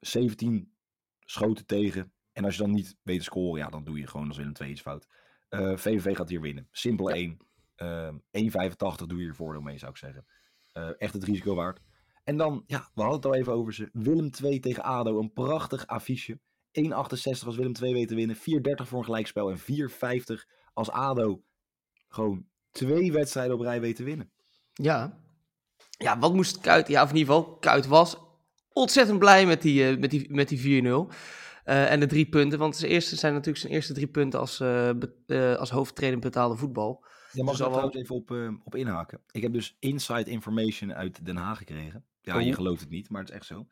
[0.00, 0.72] 17
[1.20, 2.12] schoten tegen.
[2.32, 4.52] En als je dan niet weet te scoren, ja, dan doe je gewoon als Willem
[4.60, 5.06] II iets fout.
[5.48, 6.68] Eh, VVV gaat hier winnen.
[6.70, 7.14] Simpel Ja.
[7.14, 7.36] 1.
[7.76, 10.26] Ehm 1,85 doe je er voordeel mee, zou ik zeggen.
[10.72, 11.80] Eh, echt het risico waard.
[12.24, 13.88] En dan, ja, we hadden het al even over ze.
[13.92, 16.38] Willem 2 tegen ADO, een prachtig affiche.
[16.72, 18.36] 1,68 als Willem 2 weet te winnen.
[18.36, 18.40] 4,30
[18.88, 19.50] voor een gelijkspel.
[19.50, 21.42] En 4,50 als ADO
[22.08, 24.30] gewoon twee wedstrijden op rij weet te winnen.
[24.72, 25.20] Ja.
[25.98, 26.88] Ja, wat moest Kuit...
[26.88, 28.16] Ja, of in ieder geval, Kuit was
[28.72, 31.08] ontzettend blij met die, eh, met die, met die 4-0.
[31.64, 32.58] Eh, en de drie punten.
[32.58, 36.20] Want zijn eerste zijn natuurlijk zijn eerste drie punten als, eh be- eh, als hoofdtrainer
[36.20, 37.04] betaalde voetbal.
[37.32, 38.30] Ja, mag Dus ik daar wel- even op,
[38.64, 39.20] op inhaken?
[39.30, 42.04] Ik heb dus inside information uit Den Haag gekregen.
[42.22, 43.66] Ja, je gelooft het niet, maar het is echt zo.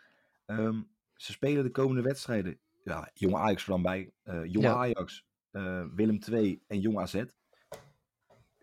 [0.47, 0.81] Ehm,
[1.15, 2.59] ze spelen de komende wedstrijden.
[2.85, 4.13] Ja, jonge Ajax er dan bij.
[4.23, 4.75] eh jonge Ja.
[4.75, 7.23] Ajax, eh, Willem II en jong AZ.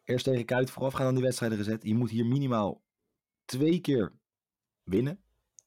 [0.04, 1.84] Eerst tegen Kuit voorafgaan aan die wedstrijden gezet.
[1.84, 2.82] Je moet hier minimaal
[3.45, 4.12] twee keer
[4.84, 5.19] winnen.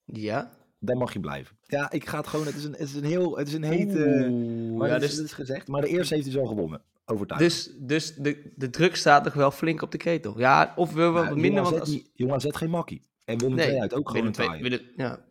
[0.04, 0.58] Ja.
[0.78, 1.56] Dan mag je blijven.
[1.66, 2.46] Ja, ik ga het gewoon.
[2.46, 3.38] Het is een, het is een heel.
[3.38, 3.94] Het is een heet.
[3.94, 5.68] Oeh, maar ja, dat, is, dus, is gezegd.
[5.68, 6.82] Maar de eerste heeft hij zo gewonnen.
[7.04, 7.50] Overtuigend.
[7.52, 10.38] dus, dus de, de druk staat nog wel flink op de ketel.
[10.38, 11.50] Ja, of we wel wat minder.
[11.52, 13.08] Jong Want AZ als, niet- Jong AZ geen makkie.
[13.30, 15.24] En Willem II uit ook gewoon een Willem Willem- ja.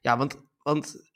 [0.00, 1.10] ja, want, want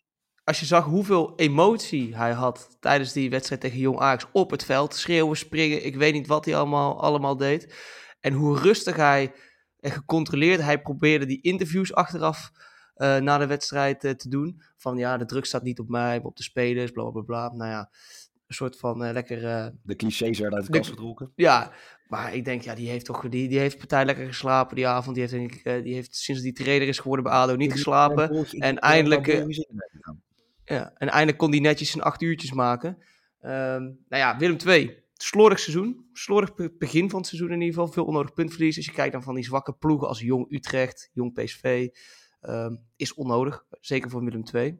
[0.45, 4.65] als je zag hoeveel emotie hij had tijdens die wedstrijd tegen Jong Ajax op het
[4.65, 7.75] veld, schreeuwen, springen, ik weet niet wat hij allemaal, allemaal deed.
[8.21, 9.33] En hoe rustig hij
[9.81, 12.51] en gecontroleerd hij probeerde die interviews achteraf
[12.95, 14.63] eh, na de wedstrijd eh, te doen.
[14.77, 17.53] Van ja, de druk staat niet op mij, maar op de spelers, bla bla bla.
[17.53, 17.91] Nou ja,
[18.47, 21.33] een soort van eh, lekker eh, De clichés werden uit de De- kast getrokken.
[21.35, 21.73] ja,
[22.09, 25.15] maar ik denk, ja, die heeft toch, die, die heeft partij lekker geslapen die avond.
[25.17, 27.73] Die heeft, denk ik, eh, die heeft sinds die trainer is geworden bij ADO niet
[27.73, 28.31] geslapen.
[28.63, 29.47] En eindelijk, eh,
[30.65, 32.99] Ja, en eindelijk kon die netjes zijn acht uurtjes maken.
[33.41, 36.09] Ehm, nou ja, Willem II, slordig seizoen.
[36.13, 37.93] Slordig be- begin van het seizoen in ieder geval.
[37.93, 38.77] Veel onnodig puntverlies.
[38.77, 41.89] Als je kijkt dan van die zwakke ploegen als Jong Utrecht, Jong PSV,
[42.41, 43.65] ehm, is onnodig.
[43.81, 44.79] Zeker voor Willem II.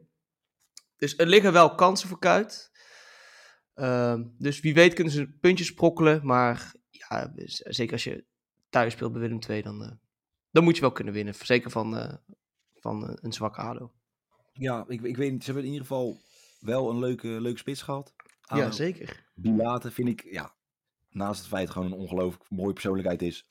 [0.97, 2.71] Dus er liggen wel kansen voor Kuit.
[3.73, 6.25] Ehm, dus wie weet kunnen ze puntjes sprokkelen.
[6.25, 6.75] Maar
[7.09, 8.25] ja, z- zeker als je
[8.69, 9.91] thuis speelt bij Willem II, dan, eh,
[10.51, 11.33] dan moet je wel kunnen winnen.
[11.35, 12.13] Zeker van, eh,
[12.73, 13.91] van eh, een zwakke ADO.
[14.53, 15.39] Ja, ik, ik weet niet.
[15.43, 16.21] Ze hebben in ieder geval
[16.59, 18.13] wel een leuke, leuke spits gehad.
[18.55, 19.25] Ja, zeker.
[19.35, 20.55] Bilate vind ik, ja,
[21.09, 23.49] naast het feit gewoon een ongelooflijk mooie persoonlijkheid is.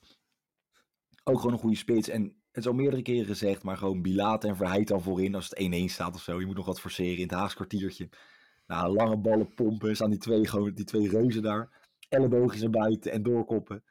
[1.25, 2.09] ook gewoon een goede spits.
[2.09, 5.49] En het is al meerdere keren gezegd, maar gewoon Bilaat en Verheid dan voorin als
[5.49, 6.41] het 1-1 staat of zo.
[6.41, 8.09] Je moet nog wat forceren in het Haags kwartiertje.
[8.67, 11.86] Nou, lange ballen pompen, staan die twee, gewoon, die twee reuzen daar.
[12.09, 13.85] Elleboogjes naar buiten en doorkoppen.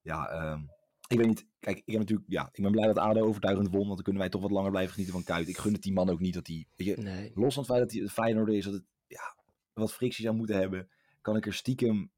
[0.00, 0.60] Ja, ehm,
[1.08, 1.46] ik weet niet.
[1.60, 4.22] Kijk, ik, heb natuurlijk, ja, ik ben blij dat ADO overtuigend won, want dan kunnen
[4.22, 5.48] wij toch wat langer blijven genieten van Kuit.
[5.48, 7.30] Ik gun het die man ook niet dat hij, Nee.
[7.34, 9.36] los van het feit dat hij Feyenoord is, dat het ja,
[9.72, 10.88] wat frictie zou moeten hebben,
[11.20, 12.10] kan ik er stiekem,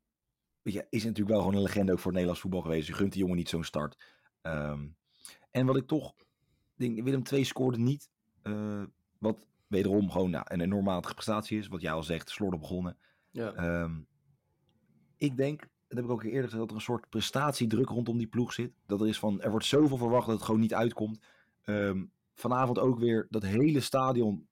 [0.62, 2.86] weet je, is natuurlijk wel gewoon een legende ook voor het Nederlands voetbal geweest.
[2.86, 4.04] Je gunt die jongen niet zo'n start.
[4.42, 4.88] Ehm,
[5.50, 6.14] en wat ik toch
[6.74, 8.10] denk, Willem II scoorde niet,
[8.42, 8.82] eh,
[9.18, 12.98] wat wederom gewoon nou, een enorm matige prestatie is, wat jij al zegt, slordig begonnen.
[13.30, 13.52] Ja.
[13.52, 14.00] Ehm,
[15.22, 18.26] ik denk, dat heb ik ook eerder gezegd, dat er een soort prestatiedruk rondom die
[18.26, 18.72] ploeg zit.
[18.86, 21.20] Dat er is van, er wordt zoveel verwacht dat het gewoon niet uitkomt.
[21.62, 22.04] Ehm,
[22.34, 24.46] vanavond ook weer dat hele stadion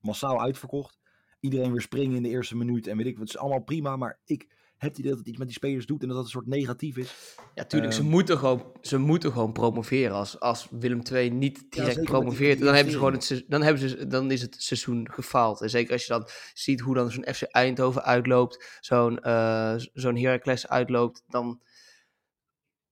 [0.00, 0.98] massaal uitverkocht.
[1.40, 3.26] Iedereen weer springen in de eerste minuut en weet ik wat.
[3.26, 4.48] Het is allemaal prima, maar ik
[4.88, 6.96] het idee dat het iets met die spelers doet en dat dat een soort negatief
[6.96, 7.14] is.
[7.54, 10.16] Ja, tuurlijk, ze, Ehm, moeten gewoon, ze moeten gewoon promoveren.
[10.16, 13.88] Als, als Willem II niet direct promoveert, die dan, hebben ze gewoon het, dan, hebben
[13.88, 15.60] ze, dan is het seizoen gefaald.
[15.60, 20.16] En zeker als je dan ziet hoe dan zo'n FC Eindhoven uitloopt, zo'n eh zo'n
[20.16, 21.60] Heracles uitloopt, dan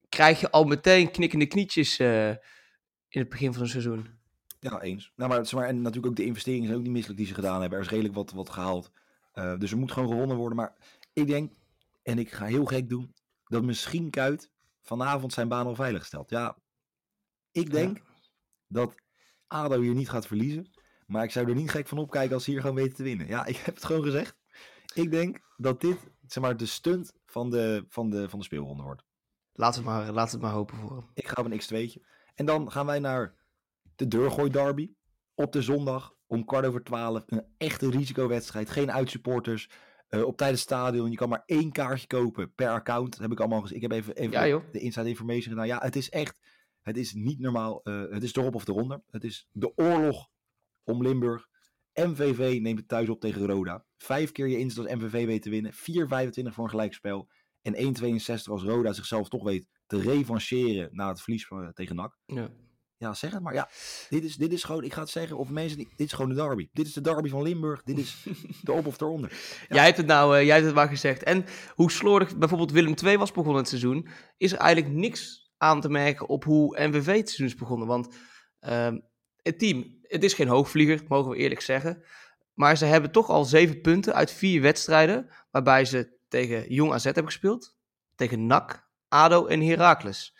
[0.09, 2.29] krijg je al meteen knikkende knietjes eh,
[3.09, 4.07] in het begin van een seizoen.
[4.61, 5.13] Ja, eens.
[5.17, 7.61] Nou, maar, maar, en natuurlijk ook de investeringen zijn ook niet misselijk die ze gedaan
[7.61, 7.79] hebben.
[7.79, 8.91] Er is redelijk wat, wat gehaald.
[9.33, 10.57] Eh, dus er moet gewoon gewonnen worden.
[10.57, 10.75] Maar
[11.13, 11.53] ik denk,
[12.09, 14.51] en ik ga heel gek doen, dat misschien Kuit
[14.83, 16.31] vanavond zijn baan al veilig stelt.
[16.31, 16.59] Ja,
[17.51, 18.03] ik denk
[18.67, 18.95] dat
[19.47, 20.71] ADO hier niet gaat verliezen.
[21.07, 23.27] Maar ik zou er niet gek van opkijken als ze hier gewoon weten te winnen.
[23.27, 24.37] Ja, ik heb het gewoon gezegd.
[24.95, 28.83] Ik denk dat dit, zeg maar, de stunt van de, van de, van de speelronde
[28.83, 29.05] wordt.
[29.53, 31.11] Laten we het maar, laten we het maar hopen voor hem.
[31.15, 32.07] Ik ga op een x2'tje.
[32.35, 33.35] En dan gaan wij naar
[33.97, 34.93] de Deurgooi Derby.
[35.35, 37.23] Op de zondag om kwart over twaalf.
[37.27, 38.71] Een echte risicowedstrijd.
[38.71, 39.71] Geen uitsupporters.
[40.09, 41.11] Eh op tijdens het stadion.
[41.11, 43.11] Je kan maar één kaartje kopen per account.
[43.13, 43.77] Dat heb ik allemaal gezien.
[43.77, 44.63] Ik heb even, even Ja, joh.
[44.73, 45.67] de inside information gedaan.
[45.67, 46.39] Ja, het is echt.
[46.83, 47.81] Het is niet normaal.
[47.83, 49.03] eh, het is erop of eronder.
[49.11, 50.29] Het is de oorlog
[50.85, 51.47] om Limburg.
[51.95, 53.85] MVV neemt het thuis op tegen Roda.
[53.97, 55.73] Vijf keer je inzet als MVV weet te winnen.
[55.73, 57.29] 4,25 voor een gelijkspel.
[57.63, 62.17] En 1,62 als Roda zichzelf toch weet te revancheren na het verlies van, tegen NAC.
[62.27, 62.51] Ja.
[62.99, 63.55] Ja, zeg het maar.
[63.55, 63.69] Ja,
[64.09, 66.29] dit is, dit is gewoon, ik ga het zeggen, of mensen, die- dit is gewoon
[66.29, 66.69] de derby.
[66.73, 67.83] Dit is de derby van Limburg.
[67.83, 68.25] Dit is
[68.63, 69.33] de op of eronder.
[69.69, 71.23] Jij hebt het nou eh, jij hebt het maar gezegd.
[71.23, 75.81] En hoe slordig bijvoorbeeld Willem II was begonnen het seizoen, is er eigenlijk niks aan
[75.81, 77.87] te merken op hoe MVV het seizoen is begonnen.
[77.89, 78.15] Want
[78.61, 78.99] ehm,
[79.43, 82.05] het team, het is geen hoogvlieger, mogen we eerlijk zeggen.
[82.55, 87.05] Maar ze hebben toch al zeven punten uit vier wedstrijden, waarbij ze tegen Jong AZ
[87.05, 87.77] hebben gespeeld,
[88.15, 90.37] tegen NAC, ADO en Heracles.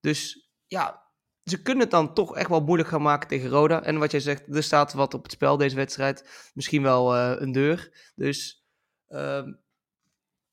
[0.00, 1.02] Dus ja,
[1.44, 3.82] ze kunnen het dan toch echt wel moeilijk gaan maken tegen Roda.
[3.82, 6.50] En wat jij zegt, er staat wat op het spel deze wedstrijd.
[6.54, 8.10] Misschien wel eh, een deur.
[8.14, 8.66] Dus
[9.08, 9.52] ehm,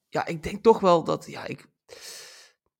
[0.09, 1.67] ja, ik denk toch wel dat, ja, ik...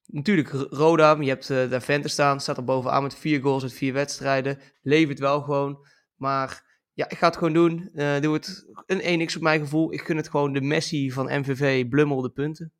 [0.06, 3.74] Natuurlijk, Roda, je hebt eh daar Vente staan, staat er bovenaan met vier goals uit
[3.74, 4.60] vier wedstrijden.
[4.82, 7.90] Levert wel gewoon, maar ja, ik ga het gewoon doen.
[7.94, 9.94] Eh doe het een 1x op mijn gevoel.
[9.94, 12.74] Ik gun het gewoon de Messi van MVV, Blummel de punten.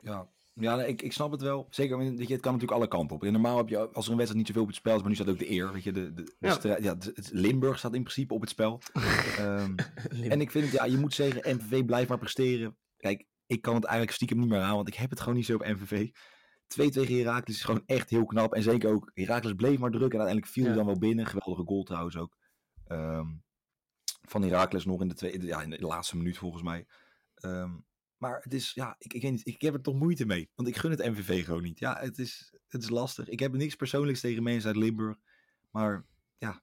[0.00, 0.28] Ja,
[0.60, 1.66] ja ik, ik snap het wel.
[1.70, 3.24] Zeker, weet je, het kan natuurlijk alle kanten op.
[3.24, 5.08] En normaal heb je, als er een wedstrijd niet zoveel op het spel is, maar
[5.08, 5.72] nu staat ook de eer.
[5.72, 6.58] Weet je, de, de, Ja.
[6.96, 8.80] het- Limburg staat in principe op het spel.
[9.38, 9.74] Ehm,
[10.30, 12.76] en ik vind het, ja, je moet zeggen, MVV blijft maar presteren.
[12.96, 15.46] Kijk, ik kan het eigenlijk stiekem niet meer aan, want ik heb het gewoon niet
[15.46, 16.08] zo op MVV.
[16.66, 18.54] 2 tegen Heracles is gewoon echt heel knap.
[18.54, 20.78] En zeker ook, Heracles bleef maar druk en uiteindelijk viel hij Ja.
[20.78, 21.26] dan wel binnen.
[21.26, 22.36] Geweldige goal trouwens ook.
[22.86, 23.26] Ehm,
[24.28, 26.86] van Heracles nog in de, tweede, ja, in de laatste minuut volgens mij.
[27.34, 27.70] Ehm,
[28.20, 30.50] maar het is, ja, ik, ik weet niet, ik heb er toch moeite mee.
[30.54, 31.78] Want ik gun het MVV gewoon niet.
[31.78, 33.28] Ja, het is, het is lastig.
[33.28, 35.16] Ik heb niks persoonlijks tegen mensen uit Limburg.
[35.70, 36.06] Maar
[36.38, 36.62] ja.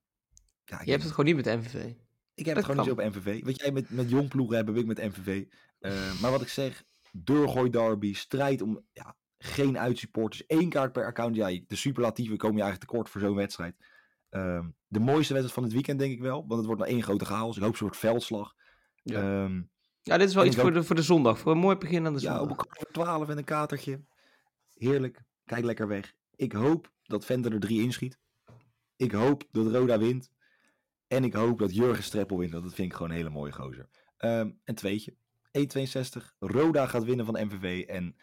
[0.63, 1.93] Je hebt het gewoon niet met MVV.
[2.34, 3.43] ik heb Dat het gewoon niet zo op MVV.
[3.43, 5.46] Wat jij met, met jong ploegen hebt, heb ik met MVV.
[5.80, 11.06] Eh, maar wat ik zeg, deurgooi derby, strijd om ja, geen uitsupporters, één kaart per
[11.06, 11.36] account.
[11.36, 13.76] Ja, de superlatieven komen je eigenlijk tekort voor zo'n wedstrijd.
[14.30, 17.04] Ehm, de mooiste wedstrijd van het weekend denk ik wel, want het wordt nou één
[17.04, 17.56] grote chaos.
[17.56, 18.56] Ik hoop een soort veldslag.
[19.04, 19.22] Ja.
[19.22, 19.62] Ehm,
[20.08, 21.39] Ja, dit is wel En iets voor de, voor de zondag.
[21.39, 22.58] Voor een mooi begin aan de ja, op zondag.
[22.58, 24.04] een kwart voor twaalf en een katertje.
[24.74, 25.24] Heerlijk.
[25.46, 26.13] Kijk lekker weg.
[26.36, 28.20] Ik hoop dat Venter er drie inschiet.
[28.96, 30.32] Ik hoop dat Roda wint.
[31.08, 32.52] En ik hoop dat Jurgen Streppel wint.
[32.52, 33.89] Want dat vind ik gewoon een hele mooie gozer.
[34.17, 35.15] Ehm en tweetje.
[35.52, 36.36] 1,62.
[36.39, 37.86] Roda gaat winnen van MVV.
[37.88, 38.15] En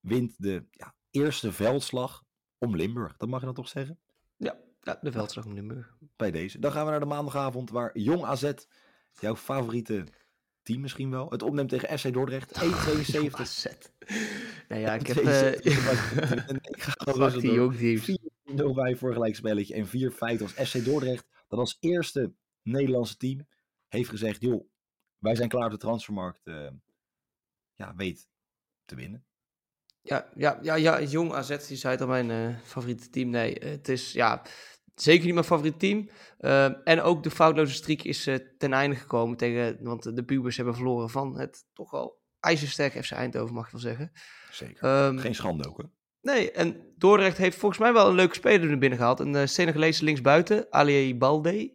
[0.00, 2.24] wint de ja, eerste veldslag
[2.58, 3.16] om Limburg.
[3.16, 3.98] Dat mag je dan toch zeggen?
[4.36, 5.96] Ja, ja, de veldslag in Limburg.
[6.16, 6.58] Bij deze.
[6.58, 7.70] Dan gaan we naar de maandagavond.
[7.70, 8.52] Waar Jong AZ,
[9.12, 10.06] jouw favoriete
[10.64, 12.62] team misschien wel, het opneemt tegen FC Dordrecht.
[12.64, 13.30] 1,72.
[13.32, 13.66] AZ.
[14.68, 15.16] Nou ja, ik heb...
[15.16, 15.88] 72.
[16.16, 17.54] eh ik ga gewoon die door.
[17.54, 18.10] jongteams.
[18.10, 19.86] 4-0 bij voor gelijk spelletje en
[20.38, 21.26] 4-5 als FC Dordrecht.
[21.48, 23.46] Dat als eerste Nederlandse team
[23.88, 24.68] heeft gezegd, joh,
[25.18, 26.40] wij zijn klaar op de transfermarkt.
[26.44, 26.70] eh,
[27.74, 28.28] ja, weet
[28.84, 29.24] te winnen.
[30.00, 33.30] Ja, ja, ja, ja, jong AZ, je zei het al mijn uh, favoriete team.
[33.30, 34.42] Nee, het is ja,
[34.94, 36.08] zeker niet mijn favoriete team.
[36.40, 40.56] Uh, en ook de foutloze streak is uh, ten einde gekomen tegen, want de pubers
[40.56, 44.12] hebben verloren van het toch wel ijzersterke FC Eindhoven, mag ik wel zeggen.
[44.50, 45.06] Zeker.
[45.06, 45.84] Um, Geen schande ook, hè?
[46.20, 49.20] Nee, en Dordrecht heeft volgens mij wel een leuke speler er binnen gehaald.
[49.20, 51.74] Een uh, Senegalese linksbuiten, Ali Balde.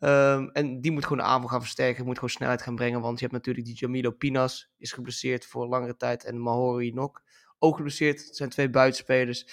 [0.00, 3.00] Um, en die moet gewoon de aanval gaan versterken, moet gewoon snelheid gaan brengen.
[3.00, 6.24] Want je hebt natuurlijk die Jamilo Pinas, is geblesseerd voor langere tijd.
[6.24, 7.22] En Mahori Nok,
[7.58, 8.26] ook geblesseerd.
[8.26, 9.46] Het zijn twee buitenspelers.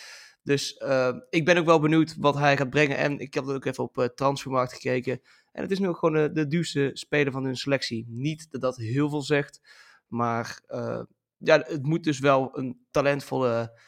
[0.45, 2.97] Dus uh, ik ben ook wel benieuwd wat hij gaat brengen.
[2.97, 5.21] En ik heb ook even op uh, Transfermarkt gekeken.
[5.51, 8.05] En het is nu ook gewoon uh, de duurste speler van hun selectie.
[8.08, 9.62] Niet dat dat heel veel zegt.
[10.08, 11.01] Maar uh,
[11.38, 13.79] ja, het moet dus wel een talentvolle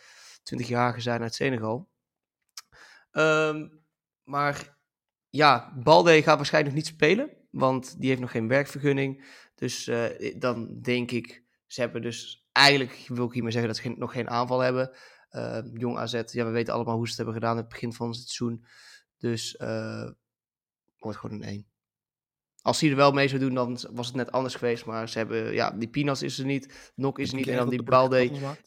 [0.56, 1.90] 20-jarige zijn uit Senegal.
[3.12, 3.82] Um,
[4.24, 4.78] maar
[5.30, 7.30] ja, Balde gaat waarschijnlijk niet spelen.
[7.50, 9.26] Want die heeft nog geen werkvergunning.
[9.56, 9.90] Dus
[10.38, 14.30] dan denk ik, ze hebben dus eigenlijk, wil ik hiermee zeggen dat ze nog geen
[14.30, 14.98] aanval hebben.
[15.32, 17.94] Uh, jong AZ, ja, we weten allemaal hoe ze het hebben gedaan in het begin
[17.94, 18.66] van het seizoen.
[19.18, 20.10] Dus uh,
[20.98, 21.68] wordt gewoon een 1.
[22.62, 24.86] Als hij er wel mee zou doen, dan was het net anders geweest.
[24.86, 26.92] Maar ze hebben, ja, die Pinas is er niet.
[26.96, 27.48] Nok is er niet.
[27.48, 28.58] En dan die Balde.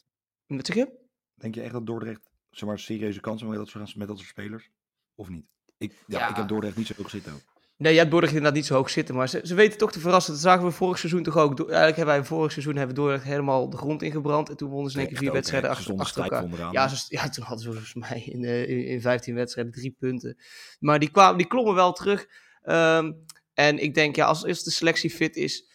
[0.47, 0.99] Wat zeg je?
[1.33, 4.29] Denk je echt dat Dordrecht zeg maar, serieuze kansen met dat soort, met dat soort
[4.29, 4.69] spelers?
[5.15, 5.45] Of niet?
[5.77, 6.29] Ik, ja, ja.
[6.29, 7.50] ik heb Dordrecht niet zo hoog zitten ook.
[7.81, 9.15] Nee, je hebt Dordrecht inderdaad niet zo hoog zitten.
[9.15, 10.33] Maar ze, ze weten toch te verrassen.
[10.33, 11.59] Dat zagen we vorig seizoen toch ook.
[11.59, 14.49] Eigenlijk hebben wij vorig seizoen hebben Dordrecht helemaal de grond ingebrand.
[14.49, 16.71] En toen wonnen ze keer vier wedstrijden achter, achter elkaar.
[16.71, 19.95] Ja, ze, ja, toen hadden ze volgens mij in, uh, in, in 15 wedstrijden drie
[19.99, 20.37] punten.
[20.79, 22.27] Maar die, kwamen, die klommen wel terug.
[22.63, 25.69] Um, en ik denk, ja, als, als de selectie fit is,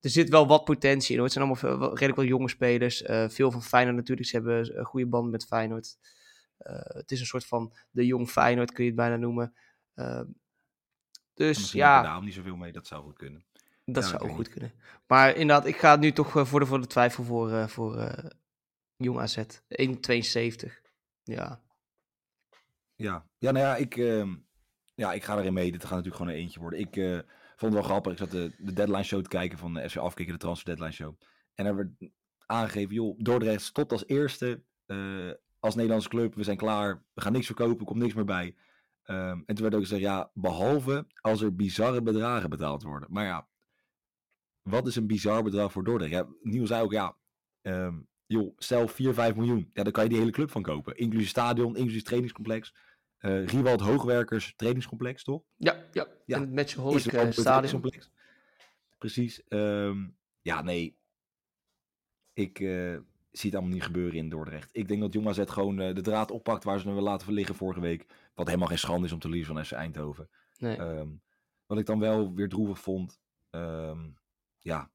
[0.00, 1.22] er zit wel wat potentie in.
[1.22, 3.02] Het zijn allemaal veel, redelijk wel jonge spelers.
[3.02, 4.28] Uh, veel van Feyenoord natuurlijk.
[4.28, 5.96] Ze hebben een goede band met Feyenoord.
[6.58, 9.54] Uh, het is een soort van de jong Feyenoord, kun je het bijna noemen.
[9.94, 10.20] Uh,
[11.38, 12.02] dus ja.
[12.02, 13.44] Daar niet zoveel mee, dat zou goed kunnen.
[13.84, 14.48] Dat ja, zou ook goed niet.
[14.48, 14.72] kunnen.
[15.06, 18.10] Maar inderdaad, ik ga nu toch voor de, voor de twijfel voor, voor
[18.96, 19.38] jong AZ.
[19.38, 19.42] 1,72.
[21.22, 21.62] Ja.
[22.94, 23.26] Ja.
[23.38, 24.34] ja, nou ja, ik, ehm,
[24.94, 25.72] ja, ik ga erin mee.
[25.72, 26.80] Dit gaat natuurlijk gewoon een eentje worden.
[26.80, 26.94] Ik
[27.56, 28.12] vond het wel grappig.
[28.12, 30.92] Ik zat de, de deadline show te kijken van de FC Afkikken, de transfer deadline
[30.92, 31.14] show.
[31.54, 31.90] En er werd
[32.46, 36.34] aangegeven, joh, Dordrecht stopt als eerste uh, als Nederlandse club.
[36.34, 37.02] We zijn klaar.
[37.14, 37.78] We gaan niks verkopen.
[37.78, 38.54] Er komt niks meer bij.
[39.10, 43.08] Um, en toen werd ook gezegd, ja, behalve als er bizarre bedragen betaald worden.
[43.12, 43.48] Maar ja,
[44.62, 46.12] wat is een bizar bedrag voor Dordrecht?
[46.12, 47.16] Ja, Niels zei ook, ja,
[47.62, 49.70] um, joh, stel 4, 5 miljoen.
[49.72, 50.96] Ja, dan kan je die hele club van kopen.
[50.96, 52.74] Inclusief stadion, inclusief trainingscomplex.
[53.20, 55.42] Uh, Riewald Hoogwerkers trainingscomplex, toch?
[55.56, 56.06] Ja, ja.
[56.26, 56.36] ja.
[56.36, 57.92] En het Matchaholic uh, stadion.
[58.98, 59.42] Precies.
[59.48, 60.98] Um, ja, nee.
[62.32, 62.98] Ik uh,
[63.38, 64.68] zie het allemaal niet gebeuren in Dordrecht.
[64.72, 67.54] Ik denk dat Jong AZ gewoon de draad oppakt waar ze hem wel laten liggen
[67.54, 68.06] vorige week.
[68.34, 70.28] Wat helemaal geen schande is om te verliezen van FC Eindhoven.
[70.58, 70.78] Nee.
[70.78, 71.22] Um,
[71.66, 73.20] wat ik dan wel weer droevig vond.
[73.50, 74.18] Um,
[74.58, 74.90] ja,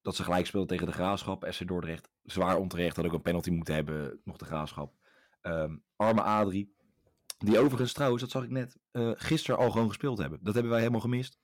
[0.00, 1.52] dat ze gelijk speelden tegen de Graafschap.
[1.52, 2.96] FC Dordrecht zwaar onterecht.
[2.96, 4.20] Dat ook een penalty moeten hebben.
[4.24, 4.94] Nog de Graafschap.
[5.96, 6.74] arme Adrie
[7.44, 10.38] die overigens trouwens, dat zag ik net, uh, gisteren al gewoon gespeeld hebben.
[10.42, 11.40] Dat hebben wij helemaal gemist.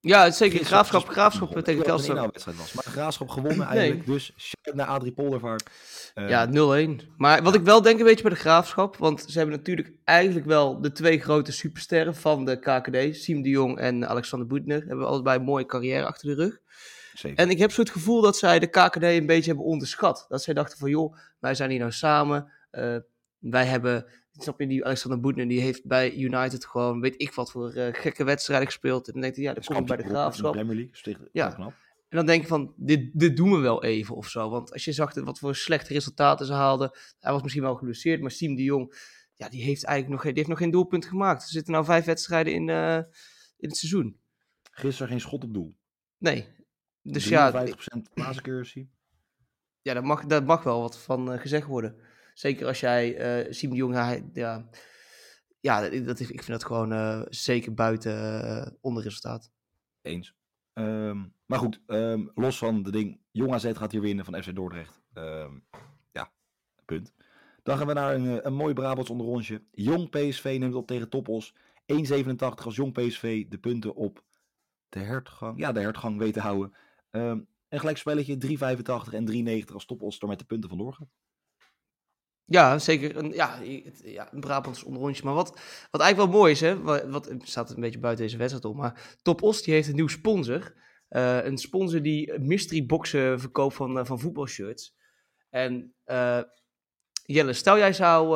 [0.00, 0.64] Ja, zeker.
[0.64, 2.14] Graafschap, graafschap tegen Telstar.
[2.14, 2.72] Nou wedstrijd was.
[2.72, 4.06] Maar graafschap gewonnen eigenlijk.
[4.06, 5.70] Dus shout naar Adrie Poldervaart.
[6.14, 7.06] Uh, ja, 0-1.
[7.16, 8.96] Maar wat ik wel denk een beetje bij de graafschap.
[8.96, 13.16] Want ze hebben natuurlijk eigenlijk wel de twee grote supersterren van de KKD.
[13.16, 14.84] Siem de Jong en Alexander Boetner.
[14.86, 16.58] Hebben allebei een mooie carrière achter de rug.
[17.14, 17.38] Zeker.
[17.38, 20.24] En ik heb zo het gevoel dat zij de KKD een beetje hebben onderschat.
[20.28, 22.52] Dat zij dachten van joh, wij zijn hier nou samen.
[22.72, 22.96] Uh,
[23.38, 24.06] wij hebben
[24.38, 27.88] Snap je, die Alexander Boetner, die heeft bij United gewoon, weet ik wat voor uh,
[27.92, 29.06] gekke wedstrijden gespeeld.
[29.06, 30.52] En dan denkt hij, ja, dat komt bij de Graafschap.
[30.52, 31.50] De Premier League, ja.
[31.50, 31.74] Knap.
[32.08, 34.50] En dan denk je van, dit, dit doen we wel even of zo.
[34.50, 38.20] Want als je zag wat voor slechte resultaten ze haalden, hij was misschien wel geblesseerd,
[38.20, 38.94] maar Siem de Jong,
[39.34, 41.42] ja, die heeft eigenlijk nog, die heeft nog geen doelpunt gemaakt.
[41.42, 42.96] Er zitten nou vijf wedstrijden in, uh,
[43.56, 44.20] in het seizoen.
[44.70, 45.76] Gisteren geen schot op doel.
[46.18, 46.46] Nee.
[47.02, 47.66] Dus 53% ja.
[47.66, 47.68] 50%
[48.14, 48.88] pass accuracy.
[49.82, 51.96] Ja, daar mag, daar mag wel wat van uh, gezegd worden.
[52.36, 53.94] Zeker als jij uh, Siem de Jong,
[54.32, 54.68] ja,
[55.60, 59.50] ja dat, ik vind dat gewoon uh, zeker buiten uh, onderresultaat.
[60.02, 60.34] Eens.
[60.74, 64.54] Um, maar goed, um, los van de ding, Jong AZ gaat hier winnen van FC
[64.54, 65.02] Dordrecht.
[65.14, 65.66] Um,
[66.12, 66.32] ja,
[66.84, 67.14] punt.
[67.62, 69.62] Dan gaan we naar een, een mooi Brabants onderrondje.
[69.70, 71.54] Jong PSV neemt op tegen Toppos.
[71.54, 74.24] 1,87 als Jong PSV de punten op
[74.88, 75.58] de hertgang.
[75.58, 76.76] Ja, de hertgang weet te houden.
[77.10, 78.36] Um, een gelijk spelletje
[79.08, 81.10] 3,85 en 3,90 als Toppos er met de punten vandoor gaat.
[82.46, 83.16] Ja, zeker.
[83.16, 83.58] Een, ja,
[84.04, 85.24] ja, een Brabants onderrondje.
[85.24, 85.48] Maar wat,
[85.90, 88.76] wat eigenlijk wel mooi is, hè, wat, wat staat een beetje buiten deze wedstrijd om,
[88.76, 90.74] maar Top Os die heeft een nieuw sponsor.
[91.10, 94.94] Uh, een sponsor die mystery boxen verkoopt van, uh, van voetbalshirts.
[95.50, 96.40] En uh,
[97.24, 98.26] Jelle, stel jij zou,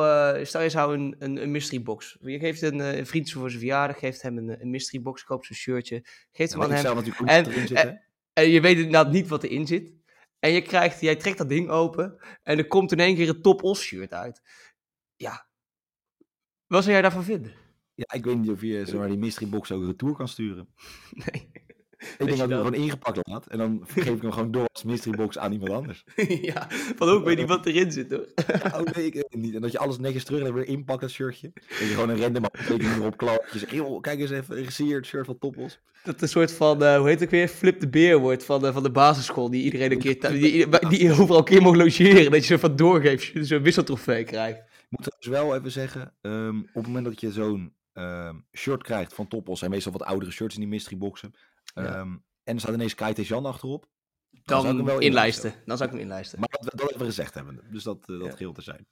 [0.45, 2.17] stel jij zou een, een, een mystery box.
[2.21, 5.45] Je geeft een, een vriend voor zijn verjaardag, geeft hem een, een mystery box, koopt
[5.45, 6.97] zijn shirtje, geeft hem aan hem.
[7.25, 8.01] en, en,
[8.33, 9.93] en, je weet inderdaad niet wat erin zit.
[10.41, 13.41] En je krijgt, jij trekt dat ding open en er komt in één keer een
[13.41, 14.41] top os shirt uit.
[15.15, 15.47] Ja.
[16.67, 17.53] Wat zou jij daarvan vinden?
[17.93, 20.73] Ja, ik weet niet of je zomaar die mystery box ook retour kan sturen.
[21.25, 21.51] Nee.
[22.01, 23.47] Ik denk dat ik hem gewoon ingepakt laat.
[23.47, 26.03] En dan geef ik hem gewoon door als mystery box aan iemand anders.
[26.51, 28.27] ja, van ook weet niet wat erin zit hoor.
[28.35, 29.55] Ja, oh nee, ik weet het niet.
[29.55, 31.51] En dat je alles netjes terug en weer inpakt, dat shirtje.
[31.53, 33.51] Dat je gewoon een random tekening erop klart.
[33.51, 35.79] Je zegt, joh, kijk eens even, een gesigneerd shirt van Toppos.
[36.03, 38.45] Dat het een soort van, eh, hoe heet het ook weer, Flip de Beer wordt
[38.45, 39.49] van, de van de basisschool.
[39.49, 42.31] Die iedereen een keer, die, die overal een keer mag logeren.
[42.31, 44.57] Dat je zo van doorgeeft, zo'n wisseltrofee krijgt.
[44.57, 48.83] Ik moet trouwens wel even zeggen, ehm, op het moment dat je zo'n ehm, shirt
[48.83, 51.33] krijgt van Toppos, en meestal wat oudere shirts in die mystery boxen,
[51.73, 51.83] Ja.
[51.83, 53.87] ehm, en er staat ineens Kai Jan achterop,
[54.45, 55.53] zou ik hem Dan wel inlijsten.
[55.65, 56.39] Dan zou ik hem inlijsten.
[56.39, 57.59] maar dat, dat even gezegd hebben.
[57.71, 58.87] Dus dat, eh, dat geheel te zijn.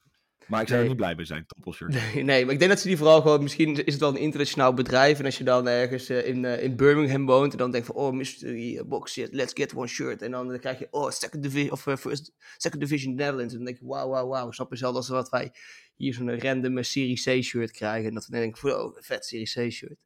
[0.50, 1.94] Maar ik zou er niet blij mee zijn, Toppos shirt.
[2.14, 3.44] Nee, nee, maar ik denk dat ze die vooral gewoon...
[3.44, 5.20] Misschien is het wel een internationaal bedrijf.
[5.20, 7.52] En als je dan ergens eh, in, eh, in Birmingham woont...
[7.52, 8.02] en dan denk je van...
[8.02, 10.22] Oh, mystery box shit, let's get one shirt.
[10.22, 10.88] En dan, dan krijg je...
[10.92, 13.54] Oh, second division, of, first, second division Netherlands.
[13.54, 13.86] En dan denk je...
[13.86, 14.52] Wauw, wauw, wauw.
[14.52, 15.52] Snap je zelf als wat wij
[15.96, 18.08] hier zo'n random Serie C shirt krijgen.
[18.08, 18.80] En dat we dan denken.
[18.80, 20.06] Oh, vet Serie C shirt.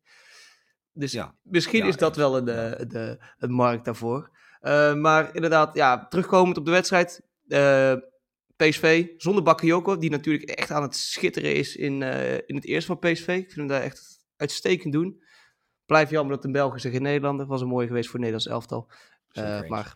[0.93, 1.35] Dus Ja.
[1.41, 4.29] misschien Ja, is dat wel een, eh, de, een markt daarvoor.
[4.59, 7.21] Eh, maar inderdaad, ja, terugkomend op de wedstrijd.
[7.47, 7.93] eh,
[8.55, 12.01] PSV zonder Bakayoko, die natuurlijk echt aan het schitteren is in,
[12.47, 13.27] in het eerste van PSV.
[13.27, 15.23] Ik vind hem daar echt uitstekend doen.
[15.85, 17.45] Blijf jammer dat een Belg is en geen Nederlander.
[17.45, 18.91] Was een mooi geweest voor Nederlands elftal.
[19.67, 19.95] Maar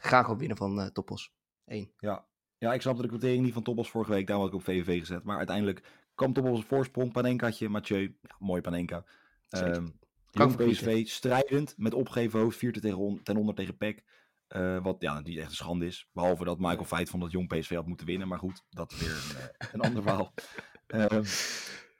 [0.00, 1.32] graag ook winnen van Toppos.
[1.64, 1.92] Eén.
[1.98, 2.26] Ja.
[2.58, 4.26] ja, ik snap de kwartering niet van Toppos vorige week.
[4.26, 5.24] Daarom had ik op VVV gezet.
[5.24, 5.82] Maar uiteindelijk
[6.14, 7.12] kwam Toppos op voorsprong.
[7.12, 8.16] Panenkaatje, Mathieu.
[8.22, 9.04] Ja, mooi Panenka.
[9.48, 9.92] Zeker.
[10.34, 10.72] Ehm Kan jong.
[10.72, 14.02] PSV, strijdend, met opgeven hoofd, 4 tegen on- ten onder tegen PEC.
[14.48, 16.08] Eh, wat ja, niet echt een schande is.
[16.12, 18.28] Behalve dat Michael Feit vond dat jong PSV had moeten winnen.
[18.28, 20.34] Maar goed, dat is weer een, eh, een ander verhaal.
[20.86, 21.22] Ehm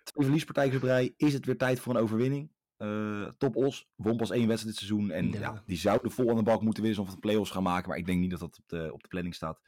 [0.05, 1.14] twee op rij.
[1.16, 2.51] Is het weer tijd voor een overwinning?
[2.77, 5.11] Eh Top Os won pas één wedstrijd dit seizoen.
[5.11, 5.38] En Ja.
[5.40, 5.62] ja.
[5.66, 7.88] die zouden vol aan de bak moeten winnen of de play-offs gaan maken.
[7.88, 9.61] Maar ik denk niet dat dat op de, op de planning staat.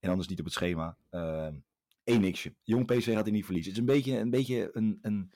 [0.00, 0.96] En anders niet op het schema.
[1.10, 1.54] Ehm
[2.04, 2.54] Eén niksje.
[2.62, 3.72] Jong PSV gaat er niet verliezen.
[3.72, 5.32] Het is een beetje een, beetje een, een,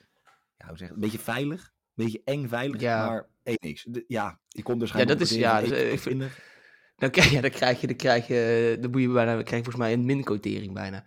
[0.57, 1.73] ja, hoe zeg, een beetje veilig.
[1.95, 2.81] Een beetje eng veilig.
[2.81, 3.07] Ja.
[3.07, 3.83] Maar één niks.
[3.83, 6.51] De- ja, je komt dus Ja, dat is- ja, dus, eh, ik vind- 20.
[6.95, 9.71] Dan, krijg- ja, dan krijg je, dan krijg je, dan moet je bijna, krijg je
[9.71, 11.03] volgens mij een min-quotering bijna.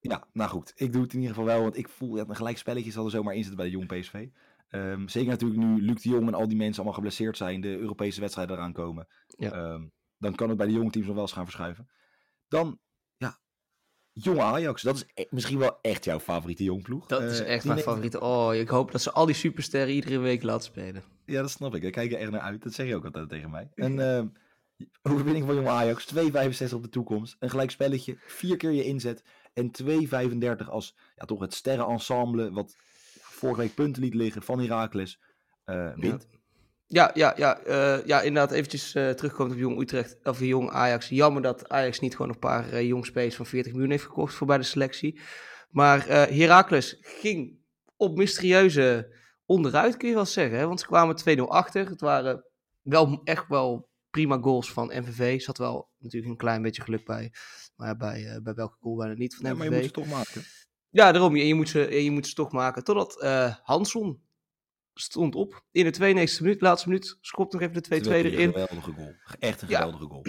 [0.00, 0.72] Ja, nou goed.
[0.74, 3.04] Ik doe het in ieder geval wel, want ik voel dat een gelijk spelletje zal
[3.04, 4.26] er zomaar in zitten bij de jong PSV.
[4.68, 7.78] Ehm, zeker natuurlijk nu Luc de Jong en al die mensen allemaal geblesseerd zijn, de
[7.78, 9.06] Europese wedstrijden eraan komen.
[9.26, 9.52] Ja.
[9.52, 9.86] Ehm,
[10.18, 11.88] dan kan het bij de jonge teams nog wel eens gaan verschuiven.
[12.48, 12.78] Dan,
[14.22, 14.82] jonge Ajax.
[14.82, 17.06] Dat is e- misschien wel echt jouw favoriete jongploeg.
[17.06, 18.20] Dat is Eh, echt mijn favoriete.
[18.20, 21.02] Oh, ik hoop dat ze al die supersterren iedere week laten spelen.
[21.26, 21.82] Ja, dat snap ik.
[21.82, 22.62] Daar kijk je echt naar uit.
[22.62, 23.68] Dat zeg je ook altijd tegen mij.
[23.74, 24.26] En ehm
[25.02, 26.04] overwinning van jonge Ajax.
[26.14, 27.36] 2,65 op de toekomst.
[27.38, 28.16] Een gelijk spelletje.
[28.26, 29.22] Vier keer je inzet.
[29.52, 32.52] En 2,35 als ja, toch het sterrenensemble.
[32.52, 32.76] Wat
[33.20, 35.20] vorige week punten liet liggen van Heracles.
[35.64, 36.26] eh wint.
[36.30, 36.37] Ja,
[36.88, 38.52] ja, ja, eh, ja inderdaad.
[38.52, 41.08] Eventjes eh terugkomen op Jong Utrecht, of Jong Ajax.
[41.08, 44.34] Jammer dat Ajax niet gewoon een paar eh, jong spelers van 40 miljoen heeft gekocht
[44.34, 45.20] voor bij de selectie.
[45.70, 47.58] Maar Heracles ging
[47.96, 50.58] op mysterieuze onderuit, kun je wel zeggen.
[50.58, 50.66] Hè?
[50.66, 51.88] Want ze kwamen 2-0 achter.
[51.88, 52.44] Het waren
[52.82, 55.34] wel echt wel prima goals van MVV.
[55.34, 57.32] Er zat wel natuurlijk een klein beetje geluk bij.
[57.76, 59.58] Maar bij, bij welke goal bijna niet van Ja, MVV.
[59.58, 60.42] maar je moet ze toch maken.
[60.90, 61.36] Ja, daarom.
[61.36, 62.84] Je, je, moet ze, je moet ze toch maken.
[62.84, 63.22] Totdat
[63.62, 64.20] Hanson
[65.00, 65.64] stond op.
[65.70, 68.48] In de 92e minuut, laatste minuut, schopt nog even de 2-2 Twee erin.
[68.52, 69.14] Geweldige goal.
[69.38, 69.76] Echt een Ja.
[69.78, 70.24] geweldige goal.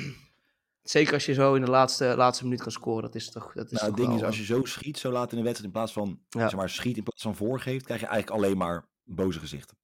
[0.84, 3.02] Zeker als je zo in de laatste, laatste minuut kan scoren.
[3.02, 3.54] Dat is toch.
[3.54, 5.32] Dat is Nou, toch het ding wel, is, als eh, je zo schiet, zo laat
[5.32, 6.40] in de wedstrijd, in plaats van Ja.
[6.50, 9.78] zeg maar, schiet in plaats van voorgeeft, krijg je eigenlijk alleen maar boze gezichten.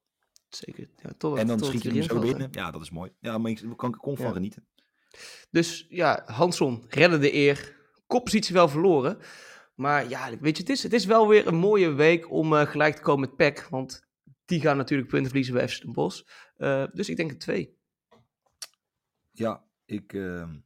[0.50, 0.90] Zeker.
[0.96, 2.48] Ja, En dan schiet je hem zo binnen.
[2.52, 3.12] Ja, dat is mooi.
[3.20, 4.68] Ja, maar ik kan, kon van genieten.
[5.52, 7.76] Dus ja, Hanson redde de eer.
[8.08, 9.18] Koppositie wel verloren.
[9.76, 12.68] Maar ja, weet je, het is, het is wel weer een mooie week om eh,
[12.68, 13.68] gelijk te komen met PEC.
[13.70, 14.04] Want
[14.46, 16.24] die gaan natuurlijk punten verliezen bij FC Den Bosch.
[16.58, 17.78] Eh, dus ik denk een twee.
[19.32, 20.58] Ja, ik ehm,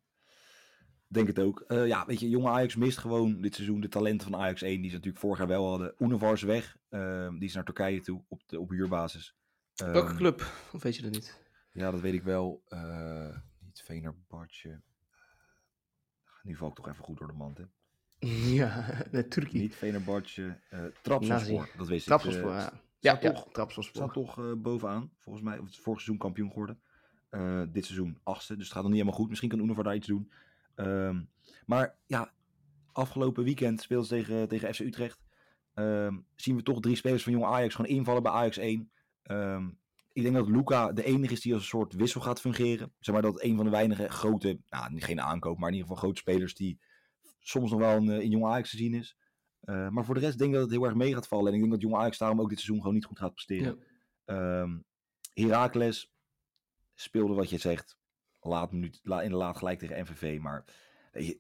[1.07, 1.59] denk het ook.
[1.67, 4.81] Eh, ja, weet je, jonge Ajax mist gewoon dit seizoen de talenten van Ajax 1,
[4.81, 5.93] die ze natuurlijk vorig jaar wel hadden.
[5.97, 9.35] Unevar is weg, ehm, die is naar Turkije toe op, de, op huurbasis.
[9.75, 10.53] Ehm, Welke club?
[10.73, 11.39] Of weet je dat niet?
[11.71, 12.63] Ja, dat weet ik wel.
[12.67, 13.37] Eh
[13.69, 14.81] niet Venerbatje.
[16.43, 17.65] Nu val ik toch even goed door de mand, hè.
[18.59, 19.61] Ja, nee, Turkije.
[19.61, 19.75] Niet
[20.69, 21.77] eh Trabzonspor, Nazi.
[21.77, 22.59] dat wist Trapsonspoor, ik.
[22.59, 22.81] ja.
[22.99, 24.01] Ja, staat ja, toch- Trabzonspor.
[24.01, 25.57] Staat toch eh, bovenaan, volgens mij.
[25.57, 26.79] Of het is vorig seizoen kampioen geworden.
[27.29, 29.29] Eh, dit seizoen achtste, dus het gaat nog niet helemaal goed.
[29.29, 30.31] Misschien kan Unovar daar iets doen.
[30.75, 31.21] Ehm,
[31.65, 32.33] maar ja,
[32.91, 35.23] afgelopen weekend speelden ze tegen, tegen FC Utrecht.
[35.73, 38.91] Ehm, zien we toch drie spelers van Jong Ajax gewoon invallen bij Ajax 1.
[39.23, 39.67] Ehm,
[40.13, 42.91] ik denk dat Luca de enige is die als een soort wissel gaat fungeren.
[42.99, 46.03] Zeg maar dat een van de weinige grote, nou geen aankoop, maar in ieder geval
[46.03, 46.79] grote spelers die
[47.39, 49.17] soms nog wel in, eh, in Jong Ajax te zien is.
[49.61, 51.47] Eh, maar voor de rest denk ik dat het heel erg mee gaat vallen.
[51.47, 53.79] En ik denk dat Jong Ajax daarom ook dit seizoen gewoon niet goed gaat presteren.
[54.25, 54.77] Ehm
[55.33, 56.13] Heracles
[56.95, 57.97] speelde wat je zegt
[58.39, 60.39] laat minuut, la, in de laat gelijk tegen MVV.
[60.39, 60.65] Maar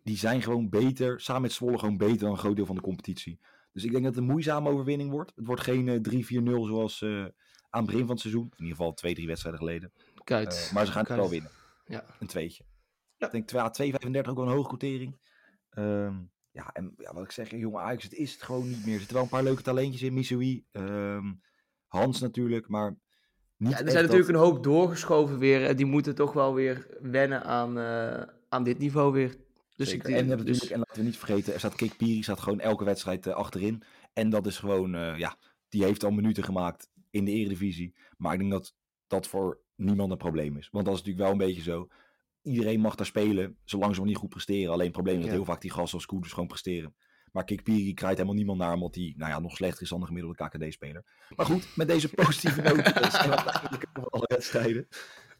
[0.03, 2.81] die zijn gewoon beter, samen met Zwolle gewoon beter dan een groot deel van de
[2.81, 3.39] competitie.
[3.71, 5.31] Dus ik denk dat het een moeizame overwinning wordt.
[5.35, 7.03] Het wordt geen 3-4-0 zoals
[7.69, 8.43] aan het begin van het seizoen.
[8.43, 9.91] In ieder geval twee, drie wedstrijden geleden.
[10.23, 11.51] Kijk, maar ze gaan het wel winnen.
[11.85, 12.05] Ja.
[12.19, 12.63] Een tweetje.
[13.17, 13.31] Ja.
[13.31, 15.19] Ik denk 2,35 ook wel een hoge quotering.
[15.69, 16.15] Ehm,
[16.51, 18.93] ja, en ja, wat ik zeg, jongen Ajax, het is het gewoon niet meer.
[18.93, 20.13] Er zitten wel een paar leuke talentjes in.
[20.13, 21.41] Missoui, um,
[21.87, 22.97] Hans natuurlijk, maar
[23.57, 25.65] niet ja, er zijn natuurlijk een hoop doorgeschoven weer.
[25.65, 29.35] En die moeten toch wel weer wennen aan, uh, aan dit niveau weer.
[29.75, 30.37] Dus ik, en, dus...
[30.37, 33.33] natuurlijk, en laten we niet vergeten, er staat Kik Piri, staat gewoon elke wedstrijd uh,
[33.33, 33.83] achterin.
[34.13, 35.37] En dat is gewoon, uh, ja,
[35.69, 37.95] die heeft al minuten gemaakt in de Eredivisie.
[38.17, 38.73] Maar ik denk dat
[39.07, 40.69] dat voor niemand een probleem is.
[40.71, 41.87] Want dat is natuurlijk wel een beetje zo
[42.41, 44.71] iedereen mag daar spelen, zolang ze nog niet goed presteren.
[44.73, 46.95] Alleen het probleem is dat heel vaak die gasten als Koeders gewoon presteren.
[47.31, 50.05] Maar Kikpiri krijgt helemaal niemand naar, omdat hij nou ja, nog slechter is dan de
[50.05, 51.05] gemiddelde KKD-speler.
[51.35, 54.87] Maar goed, met deze positieve noten uiteindelijk alle wedstrijden.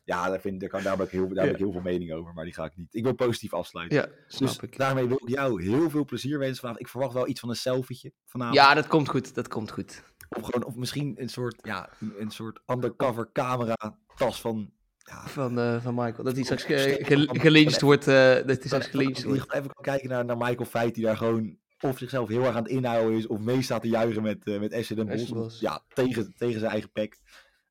[0.03, 2.13] Ja, daar, vind, daar, kan, daar, heb ik heel, daar heb ik heel veel mening
[2.13, 2.93] over, maar die ga ik niet.
[2.93, 3.97] Ik wil positief afsluiten.
[3.97, 4.77] Ja, dus ik.
[4.77, 6.85] daarmee wil ik jou heel veel plezier wensen vanavond.
[6.85, 8.55] Ik verwacht wel iets van een selfietje vanavond.
[8.55, 10.03] Ja, dat komt goed, dat komt goed.
[10.29, 14.71] Of, gewoon, of misschien een soort, ja, een soort undercover camera tas van
[15.09, 15.27] ja.
[15.27, 16.23] Van, uh, van Michael.
[16.23, 18.07] Dat hij straks ge, wordt.
[18.07, 19.53] Uh, dat hij straks gelyncht wordt.
[19.53, 22.71] Even kijken naar, naar Michael Feit, die daar gewoon of zichzelf heel erg aan het
[22.71, 25.59] inhouden is, of mee staat te juichen met, uh, met Essen Bos.
[25.59, 27.17] Ja, tegen, tegen zijn eigen pek.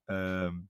[0.06, 0.68] Um,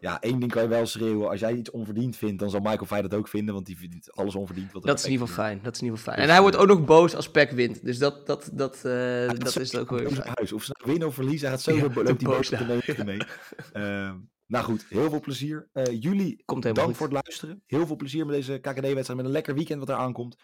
[0.00, 1.28] ja, één ding kan je wel schreeuwen.
[1.28, 4.12] Als jij iets onverdiend vindt, dan zal Michael Feit dat ook vinden, want die vindt
[4.12, 4.72] alles onverdiend.
[4.72, 5.60] Wat dat is in ieder geval fijn.
[5.62, 6.26] Dat is in ieder geval fijn.
[6.26, 7.84] en hij wordt ook nog boos als Peck wint.
[7.84, 10.52] Dus dat, dat, dat, uh, dat, dat is ook weer Huis.
[10.52, 13.20] Of ze nou winnen of verliezen, hij gaat zo ja, loopt die boos mee.
[13.72, 14.12] Uh,
[14.46, 15.68] Nou goed, heel veel plezier.
[15.72, 16.96] Uh, jullie, Komt dank goed.
[16.96, 17.62] voor het luisteren.
[17.66, 19.14] Heel veel plezier met deze KKD-wedstrijd.
[19.14, 20.36] Met een lekker weekend wat er aankomt.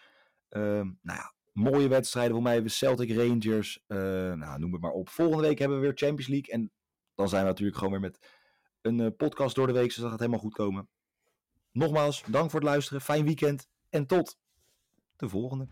[0.49, 2.33] Uh, nou ja, mooie wedstrijden.
[2.33, 3.83] Voor mij hebben we Celtic Rangers.
[3.87, 3.97] Uh,
[4.33, 5.09] nou, noem het maar op.
[5.09, 6.53] Volgende week hebben we weer Champions League.
[6.53, 6.71] En
[7.15, 8.27] dan zijn we natuurlijk gewoon weer met
[8.81, 9.87] een uh, podcast door de week.
[9.87, 10.89] Dus dat gaat helemaal goed komen.
[11.71, 13.01] Nogmaals, dank voor het luisteren.
[13.01, 13.67] Fijn weekend.
[13.89, 14.37] En tot
[15.15, 15.67] de volgende.